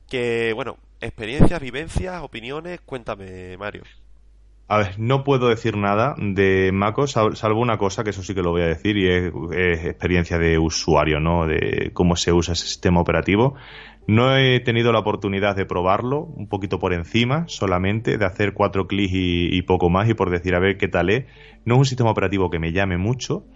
[0.09, 3.83] Que, bueno, experiencias, vivencias, opiniones, cuéntame, Mario.
[4.71, 8.43] A ver, no puedo decir nada de MacOS, salvo una cosa, que eso sí que
[8.43, 9.33] lo voy a decir, y es,
[9.87, 11.47] experiencia de usuario, ¿no?
[11.47, 13.55] De cómo se usa ese sistema operativo.
[14.07, 18.87] No he tenido la oportunidad de probarlo, un poquito por encima solamente, de hacer cuatro
[18.87, 21.25] clics y, poco más, y por decir a ver qué tal es.
[21.65, 23.47] No es un sistema operativo que me llame mucho,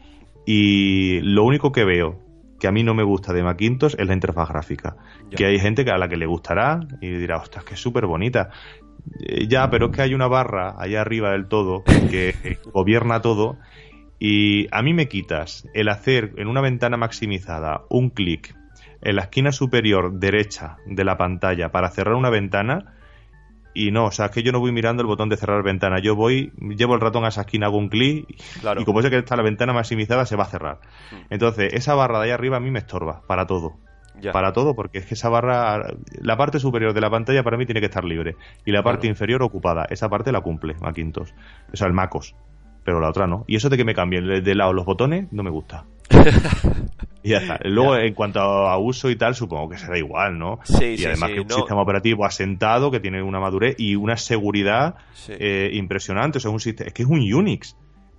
[0.46, 2.20] y lo único que veo
[2.58, 4.96] que a mí no me gusta de Macintosh es la interfaz gráfica.
[5.36, 8.50] Que hay gente a la que le gustará y dirá, ostras, que es súper bonita.
[9.20, 13.59] Eh, ya, pero es que hay una barra allá arriba del todo que gobierna todo
[14.18, 18.55] y a mí me quitas el hacer en una ventana maximizada un clic
[19.00, 22.94] en la esquina superior derecha de la pantalla para cerrar una ventana
[23.74, 25.98] y no, o sea, es que yo no voy mirando el botón de cerrar ventana,
[25.98, 28.26] yo voy, llevo el ratón a esa esquina, hago un clic
[28.78, 30.80] y como sé que está la ventana maximizada se va a cerrar.
[31.11, 31.16] Hmm.
[31.30, 33.78] Entonces, esa barra de ahí arriba a mí me estorba para todo.
[34.32, 37.66] Para todo, porque es que esa barra, la parte superior de la pantalla para mí
[37.66, 39.86] tiene que estar libre y la parte inferior ocupada.
[39.88, 41.30] Esa parte la cumple Macintosh,
[41.72, 42.34] o sea, el MacOS,
[42.84, 43.44] pero la otra no.
[43.46, 45.84] Y eso de que me cambien de lado los botones no me gusta.
[47.22, 47.58] y ya está.
[47.64, 50.58] Luego, en cuanto a uso y tal, supongo que será igual, ¿no?
[50.64, 51.54] Sí, y además sí, que un no.
[51.56, 54.96] sistema operativo asentado, que tiene una madurez y una seguridad
[55.28, 56.38] eh, impresionante.
[56.38, 57.76] O sea, un sistema, es que es un Unix.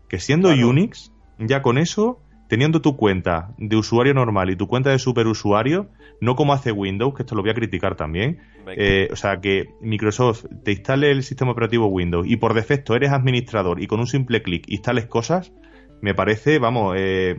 [0.08, 0.70] Que siendo Claro.
[0.70, 2.20] Unix, ya con eso,
[2.54, 5.90] teniendo tu cuenta de usuario normal y tu cuenta de superusuario,
[6.22, 8.42] no como hace Windows, que esto lo voy a criticar también.
[8.78, 13.12] Eh, o sea, que Microsoft te instale el sistema operativo Windows y por defecto eres
[13.12, 15.52] administrador y con un simple clic instales cosas,
[16.00, 17.34] me parece, vamos, eh,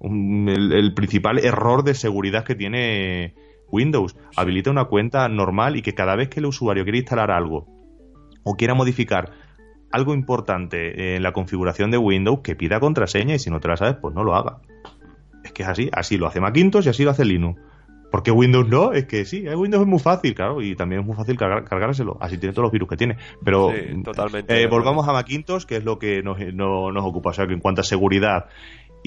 [0.00, 3.34] un- el, el principal error de seguridad que tiene
[3.70, 4.16] Windows.
[4.34, 7.68] Habilita una cuenta normal y que cada vez que el usuario quiere instalar algo
[8.42, 9.30] o quiera modificar
[9.90, 13.76] algo importante en la configuración de Windows, que pida contraseña y si no te la
[13.76, 14.58] sabes, pues no lo haga.
[15.44, 17.60] Es que es así, así lo hace Macintosh y así lo hace Linux.
[18.10, 18.92] ¿Por qué Windows no?
[18.92, 21.64] Es que sí, eh, Windows es muy fácil, claro, y también es muy fácil cargar-
[21.64, 22.16] cargárselo.
[22.20, 23.18] Así tiene todos los virus que tiene.
[23.44, 27.30] Pero Sí, totalmente eh, volvamos a Macintosh, que es lo que nos, no- nos ocupa.
[27.30, 28.46] O sea, que en cuanto a seguridad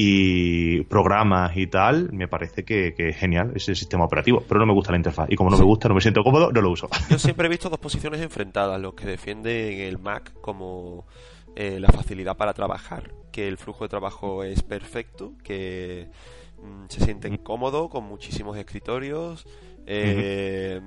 [0.04, 4.44] y programas y tal, me parece que, que es genial ese sistema operativo.
[4.48, 5.30] Pero no me gusta la interfaz.
[5.30, 6.90] Y como no me gusta, no me siento cómodo, no lo uso.
[7.12, 11.06] Yo siempre he visto dos posiciones enfrentadas, los que defienden el Mac como
[11.56, 16.10] eh, la facilidad para trabajar, que el flujo de trabajo es perfecto, que
[16.64, 19.46] mm, se sienten cómodos con muchísimos escritorios,
[19.86, 20.82] eh,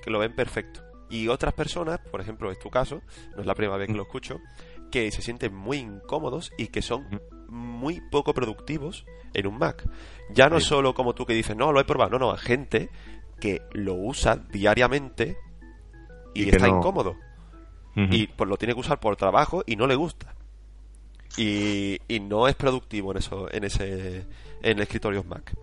[0.00, 0.82] que lo ven perfecto.
[1.10, 3.02] Y otras personas, por ejemplo, es tu caso,
[3.34, 4.38] no es la primera vez que lo escucho,
[4.92, 7.20] que se sienten muy incómodos y que son
[7.52, 9.84] muy poco productivos en un Mac.
[10.34, 10.66] Ya no Sí.
[10.66, 12.88] solo como tú que dices, no, lo he probado, no, no, gente
[13.40, 15.36] que lo usa diariamente
[16.34, 16.78] y, está no.
[16.78, 17.14] incómodo.
[17.94, 20.34] Y pues lo tiene que usar por trabajo y no le gusta.
[21.36, 24.26] Y, y no es productivo en eso, en ese,
[24.62, 25.54] en escritorios Mac.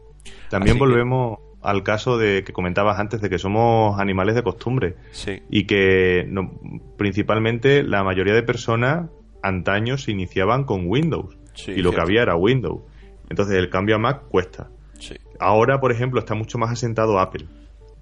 [0.49, 4.43] También Así que- volvemos al caso de que comentabas antes de que somos animales de
[4.43, 6.51] costumbre Sí, y que no-
[6.97, 9.09] principalmente la mayoría de personas
[9.41, 11.35] antaño se iniciaban con Windows
[11.66, 11.72] sí.
[11.72, 12.82] y lo que había era Windows.
[13.30, 14.70] Entonces el cambio a Mac cuesta.
[14.99, 17.45] Sí, Ahora, por ejemplo, está mucho más asentado Apple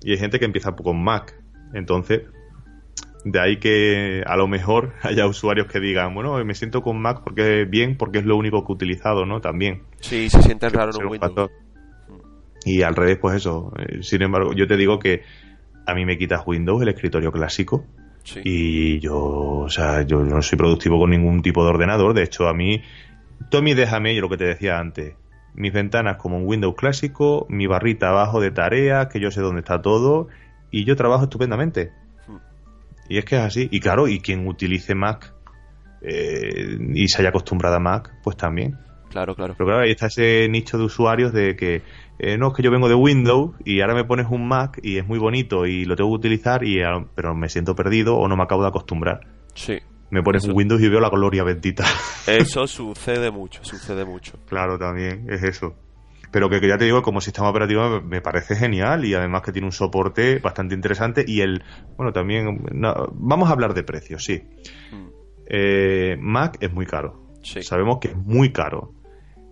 [0.03, 1.36] y hay gente que empieza con Mac.
[1.74, 2.22] Entonces,
[3.26, 7.22] de ahí que a lo mejor haya usuarios que digan, bueno, me siento con Mac
[7.24, 9.41] porque es bien, porque es lo único que he utilizado, ¿no?
[9.41, 9.84] También.
[9.99, 11.20] sí, se siente raro en Windows.
[11.20, 11.51] factor.
[12.66, 13.72] Y al revés, pues eso.
[13.78, 15.24] Eh, Sin embargo, yo te digo que
[15.86, 17.86] a mí me quitas Windows, el escritorio clásico,
[18.24, 18.41] Sí.
[18.43, 22.14] y yo, o sea, yo no soy productivo con ningún tipo de ordenador.
[22.14, 22.82] De hecho, a mí,
[23.49, 25.15] Tommy, déjame, yo lo que te decía antes,
[25.53, 29.61] mis ventanas como un Windows clásico, mi barrita abajo de tareas, que yo sé dónde
[29.61, 30.27] está todo,
[30.71, 31.91] y yo trabajo estupendamente.
[32.27, 32.38] Hmm.
[33.09, 33.67] Y es que es así.
[33.71, 35.33] Y claro, y quien utilice Mac
[36.01, 38.77] eh, y se haya acostumbrado a Mac, pues también.
[39.09, 39.55] Claro, claro.
[39.57, 41.81] Pero claro, ahí está ese nicho de usuarios de que
[42.19, 44.97] eh, no, es que yo vengo de Windows y ahora me pones un Mac y
[44.97, 48.27] es muy bonito y lo tengo que utilizar, y, ah, pero me siento perdido o
[48.27, 49.21] no me acabo de acostumbrar.
[49.53, 49.79] Sí.
[50.10, 50.51] Me pones Eso.
[50.51, 51.84] un Windows y veo la gloria bendita.
[52.28, 54.39] Eso sucede mucho, sucede mucho.
[54.47, 55.76] claro, también es eso.
[56.32, 59.53] Pero que, que ya te digo, como sistema operativo me- parece genial y además que
[59.53, 61.64] tiene un soporte bastante interesante y el,
[61.95, 64.43] bueno, también, no, vamos a hablar de precios, sí.
[64.91, 65.08] Mm,
[65.49, 67.24] Eh, Mac es muy caro.
[67.43, 67.62] Sí.
[67.64, 68.93] Sabemos que es muy caro.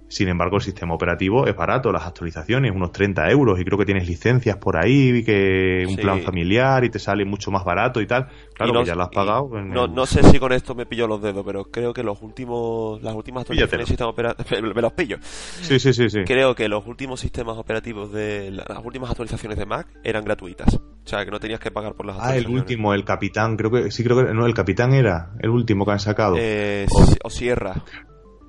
[0.07, 3.85] Sin embargo, el sistema operativo es barato, las actualizaciones, unos 30 euros, y creo que
[3.85, 6.01] tienes licencias por ahí, que un Sí.
[6.01, 8.27] plan familiar y te sale mucho más barato y tal.
[8.53, 9.49] Claro, Y no- que ya lo has pagado.
[9.57, 12.03] en No, el- no sé si con esto me pillo los dedos, pero creo que
[12.03, 14.45] los últimos, las últimas actualizaciones del sistema operativo,
[14.75, 15.17] me los pillo.
[15.21, 16.19] Sí, sí, sí, sí.
[16.25, 20.75] Creo que los últimos sistemas operativos de las últimas actualizaciones de Mac eran gratuitas.
[20.75, 23.71] O sea, que no tenías que pagar por las Ah, el último, el capitán, creo
[23.71, 26.35] que sí, creo que no, el capitán era el último que han sacado.
[26.39, 26.85] Eh,
[27.23, 27.73] o Sierra.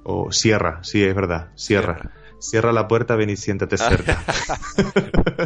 [0.08, 2.12] O Sierra, sí, es verdad, Sierra.
[2.38, 4.22] Cierra la puerta, ven y siéntate cerca.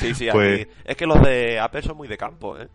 [0.00, 2.68] Sí, sí, Pues- aquí- es que los de Apple son muy de campo, ¿eh?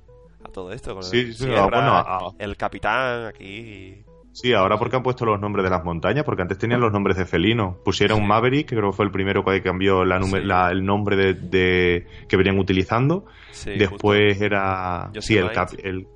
[0.43, 0.93] A todo esto.
[0.93, 4.03] Con Sí, el sí, Sierra, bueno, a- el capitán aquí.
[4.32, 7.16] Sí, ahora porque han puesto los nombres de las montañas, porque antes tenían los nombres
[7.18, 7.78] de felino.
[7.86, 10.45] Pusieron Maverick, que creo que fue el primero que cambió la nume- Sí.
[10.47, 13.26] la- el nombre de, de- que venían utilizando.
[13.51, 16.07] Sí, Después era sí, el, cap- el,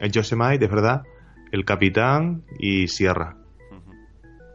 [0.00, 1.02] el Yosemite, es verdad,
[1.50, 3.36] el capitán y Sierra.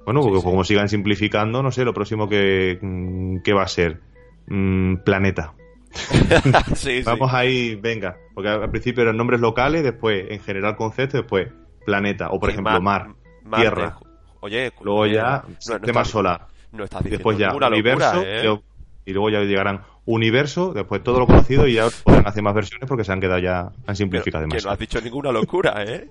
[0.08, 0.46] Bueno, Sí, porque sí.
[0.46, 4.00] como sigan simplificando, no sé, lo próximo que, mm, que va a ser.
[4.48, 5.54] Mm, planeta.
[6.76, 7.02] sí.
[7.04, 8.16] Vamos ahí, venga.
[8.34, 11.50] Porque al principio eran nombres locales, después en general concepto, después
[11.86, 12.30] planeta.
[12.30, 13.10] O por ejemplo, mar,
[13.54, 13.98] tierra.
[14.40, 16.48] Oye, Luego oye, ya no- no sistema estás- solar.
[16.72, 18.14] No estás diciendo Después ya ninguna universo.
[18.14, 18.44] locura, ¿eh?
[18.44, 18.64] luego-
[19.06, 22.88] y luego ya llegarán universo, después todo lo conocido y ya podrán hacer más versiones
[22.88, 24.74] porque se han quedado ya, han simplificado que no demasiado.
[24.74, 26.08] has dicho ninguna locura, ¿eh?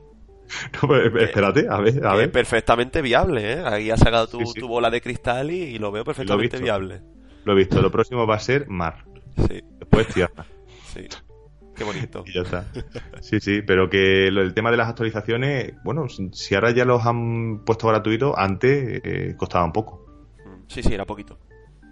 [0.82, 2.32] No, pero, espérate, a ver, a Que ver.
[2.32, 3.62] perfectamente viable, ¿eh?
[3.64, 4.60] Ahí has sacado tu, Sí, sí.
[4.60, 6.62] tu bola de cristal y, y lo veo perfectamente visto.
[6.64, 7.02] viable.
[7.44, 7.80] Lo he visto.
[7.82, 9.04] Lo próximo va a ser mar.
[9.48, 9.60] Sí.
[9.78, 10.46] Después tierra.
[10.94, 11.06] Sí.
[11.74, 12.24] Qué bonito.
[12.26, 12.64] Y ya está.
[13.20, 17.04] Sí, sí, pero que lo- el tema de las actualizaciones, bueno, si ahora ya los
[17.04, 20.06] han puesto gratuitos, antes eh, costaba un poco.
[20.68, 21.38] Sí, sí, era poquito.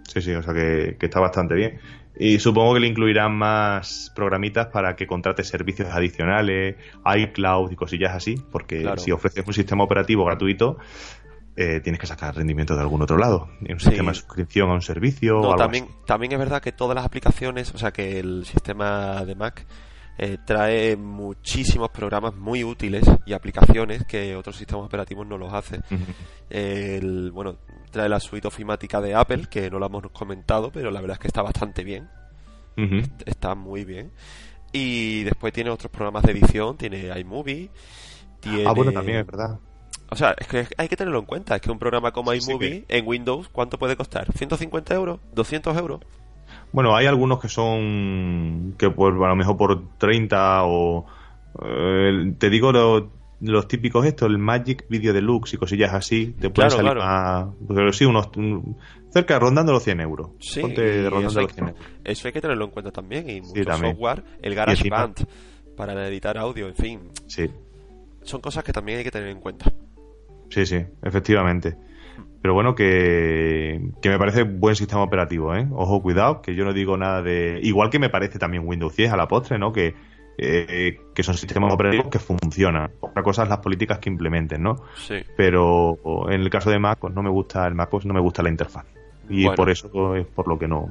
[0.07, 1.79] Sí, sí, o sea que, que está bastante bien.
[2.17, 6.75] Y supongo que le incluirán más programitas para que contrate servicios adicionales,
[7.17, 8.97] iCloud y cosillas así, porque Claro.
[8.97, 10.77] si ofreces un sistema operativo gratuito,
[11.57, 13.49] eh, tienes que sacar rendimiento de algún otro lado.
[13.61, 13.89] Un Sí.
[13.89, 16.95] sistema de suscripción a un servicio o No, algo también, también es verdad que todas
[16.95, 19.65] las aplicaciones, o sea que el sistema de Mac
[20.17, 25.83] eh, trae muchísimos programas muy útiles y aplicaciones que otros sistemas operativos no los hacen.
[26.49, 27.57] El, bueno,
[27.91, 31.19] trae la suite ofimática de Apple, que no la hemos comentado, pero la verdad es
[31.19, 32.09] que está bastante bien.
[33.25, 34.11] Está muy bien.
[34.73, 37.69] Y después tiene otros programas de edición, tiene iMovie.
[38.41, 38.65] Tiene...
[38.67, 39.59] Ah, bueno, también es verdad.
[40.09, 41.55] O sea, es que hay que tenerlo en cuenta.
[41.55, 44.27] Es que un programa como Sí, sí, iMovie en Windows, ¿cuánto puede costar?
[44.27, 45.19] ¿150 euros?
[45.33, 46.01] ¿200 euros?
[46.71, 51.05] Bueno, hay algunos que son que pues a lo mejor por 30 o
[51.63, 53.11] eh, te digo lo-
[53.41, 57.01] los típicos estos, el Magic Video Deluxe y cosillas así, te pueden Claro, salir claro.
[57.01, 58.77] más, pero sí, unos un-
[59.09, 60.29] cerca rondando los 100 euros.
[60.39, 61.85] Sí, Ponte rondando eso, hay los 100 que, euros.
[62.03, 63.29] eso hay que tenerlo en cuenta también.
[63.29, 63.93] Y mucho también.
[63.93, 65.25] software, el GarageBand
[65.77, 66.99] para editar audio, en fin.
[67.27, 67.49] Sí,
[68.23, 69.71] Son cosas que también hay que tener en cuenta.
[70.49, 71.77] sí, sí, efectivamente.
[72.45, 75.67] Pero bueno, que, que me parece buen sistema operativo, ¿eh?
[75.71, 77.59] Ojo, cuidado, que yo no digo nada de...
[77.63, 79.73] Igual que me parece también Windows 10 a la postre, ¿no?
[79.73, 79.95] Que,
[80.37, 82.91] eh, que son sistemas operativos que funcionan.
[82.99, 84.75] Otra cosa es las políticas que implementen, ¿no?
[84.95, 85.15] Sí.
[85.35, 85.97] pero
[86.29, 88.43] en el caso de Mac pues no me gusta el Mac pues no me gusta
[88.43, 88.85] la interfaz
[89.27, 89.55] y Bueno.
[89.55, 90.87] por eso pues, es por lo que no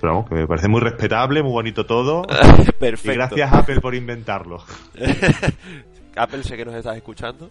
[0.00, 2.22] pero vamos que me parece muy respetable muy bonito todo
[2.80, 3.12] Perfecto.
[3.12, 4.62] y gracias Apple por inventarlo
[6.16, 7.50] Apple, sé que nos estás escuchando.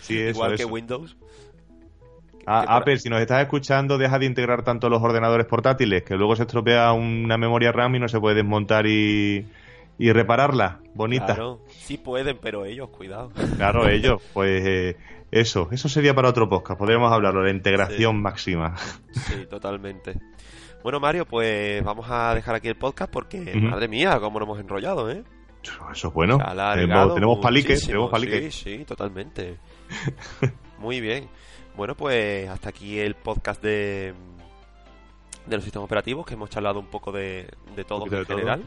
[0.00, 0.64] sí eso, Igual que.
[0.66, 1.16] Windows.
[2.46, 6.02] Ah, que por- Apple si nos estás escuchando deja de integrar tanto los ordenadores portátiles
[6.02, 9.46] que luego se estropea una memoria RAM y no se puede desmontar y,
[9.98, 13.30] y repararla bonita Claro, sí pueden, pero ellos, cuidado.
[13.56, 14.96] Claro, ellos pues eh,
[15.30, 18.74] eso eso sería para otro podcast podríamos hablarlo de la integración máxima
[19.12, 20.14] Sí, totalmente.
[20.82, 24.60] Bueno, Mario, pues vamos a dejar aquí el podcast porque, madre mía, cómo nos hemos
[24.60, 25.24] enrollado, ¿eh?
[25.92, 26.36] eso es bueno
[26.74, 27.88] tenemos, tenemos palique muchísimo.
[27.90, 29.56] tenemos palique Sí, sí, totalmente.
[30.78, 31.26] Muy bien.
[31.76, 34.14] Bueno, pues hasta aquí el podcast de,
[35.46, 38.36] de los sistemas operativos, que hemos charlado un poco de, de todo en de todo.
[38.36, 38.62] general.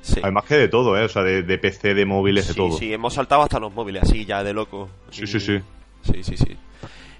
[0.00, 0.20] Sí.
[0.22, 1.04] Además que de todo, ¿eh?
[1.04, 2.76] O sea, de, de PC, de móviles, de todo.
[2.76, 4.88] sí, hemos saltado hasta los móviles, así ya de loco.
[5.10, 5.58] Sí, Y- sí, sí.
[6.02, 6.56] Sí, sí, sí.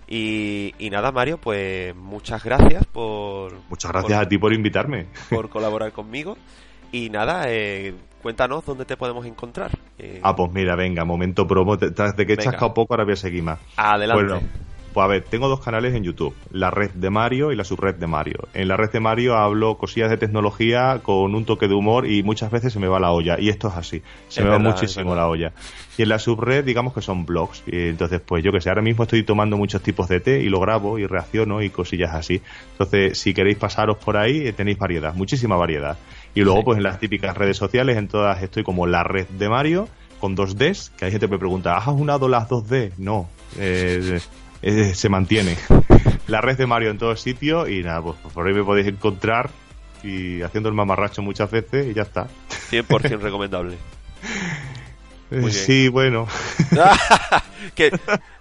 [0.09, 5.07] Y, y nada, Mario, pues muchas gracias por, Muchas gracias a ti por invitarme.
[5.31, 6.37] por colaborar conmigo.
[6.91, 9.71] Y nada, eh, cuéntanos dónde te podemos encontrar.
[9.99, 11.79] Eh, Ah, pues mira, venga, momento promo.
[11.79, 13.61] Te- de que he chascado poco, ahora voy a seguir más.
[13.77, 14.23] adelante.
[14.25, 14.41] Bueno,
[14.93, 17.95] pues a ver, tengo dos canales en YouTube, la red de Mario y la subred
[17.95, 18.49] de Mario.
[18.55, 22.23] En la red de Mario hablo cosillas de tecnología con un toque de humor y
[22.23, 23.39] muchas veces se me va la olla.
[23.41, 25.53] Y esto es así, se Es me va muchísimo la olla.
[25.99, 27.63] Y en la subred, digamos que son blogs.
[27.67, 30.49] Y entonces, pues yo que sé, ahora mismo estoy tomando muchos tipos de té y
[30.49, 32.41] lo grabo y reacciono y cosillas así.
[32.73, 35.99] Entonces, si queréis pasaros por ahí, eh, tenéis variedad, muchísima variedad.
[36.35, 36.65] Y luego, Sí.
[36.65, 39.89] pues en las típicas redes sociales, en todas estoy como la red de Mario
[40.19, 42.93] con dos Ds, que hay gente que me pregunta, ¿has unado las dos D?
[42.97, 43.29] No,
[43.59, 44.21] eh,
[44.63, 45.57] eh, se mantiene.
[46.29, 49.51] La red de Mario en todos sitios y nada, pues por ahí me podéis encontrar
[50.03, 52.29] y haciendo el mamarracho muchas veces y ya está.
[52.71, 53.77] 100% recomendable.
[55.31, 55.51] Bien.
[55.51, 56.29] Sí, bueno.
[57.75, 57.91] que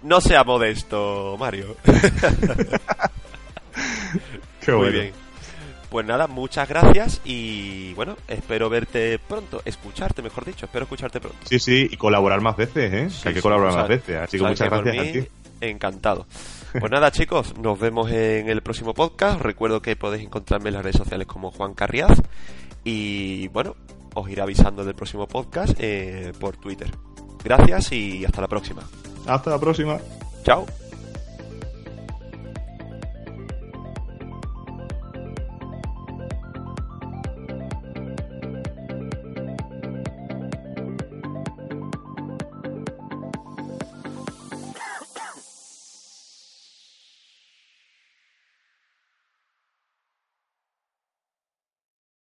[0.02, 1.76] no sea modesto, Mario.
[4.60, 4.92] Qué Muy bueno.
[4.92, 5.12] bien.
[5.88, 11.38] Pues nada, muchas gracias y bueno, espero verte pronto, escucharte, mejor dicho, espero escucharte pronto.
[11.44, 13.10] Sí, sí, y colaborar más veces, ¿eh?
[13.10, 14.16] Sí, que hay que sí, colaborar o más veces.
[14.16, 15.28] Así que muchas que gracias a ti.
[15.62, 16.26] Encantado.
[16.72, 19.36] Pues nada, chicos, nos vemos en el próximo podcast.
[19.36, 22.20] Os recuerdo que podéis encontrarme en las redes sociales como Juan Carriaz.
[22.84, 23.76] Y bueno,
[24.14, 26.90] os iré avisando del próximo podcast eh, por Twitter.
[27.44, 28.82] Gracias y hasta la próxima.
[29.26, 29.98] Hasta la próxima.
[30.42, 30.66] Chao.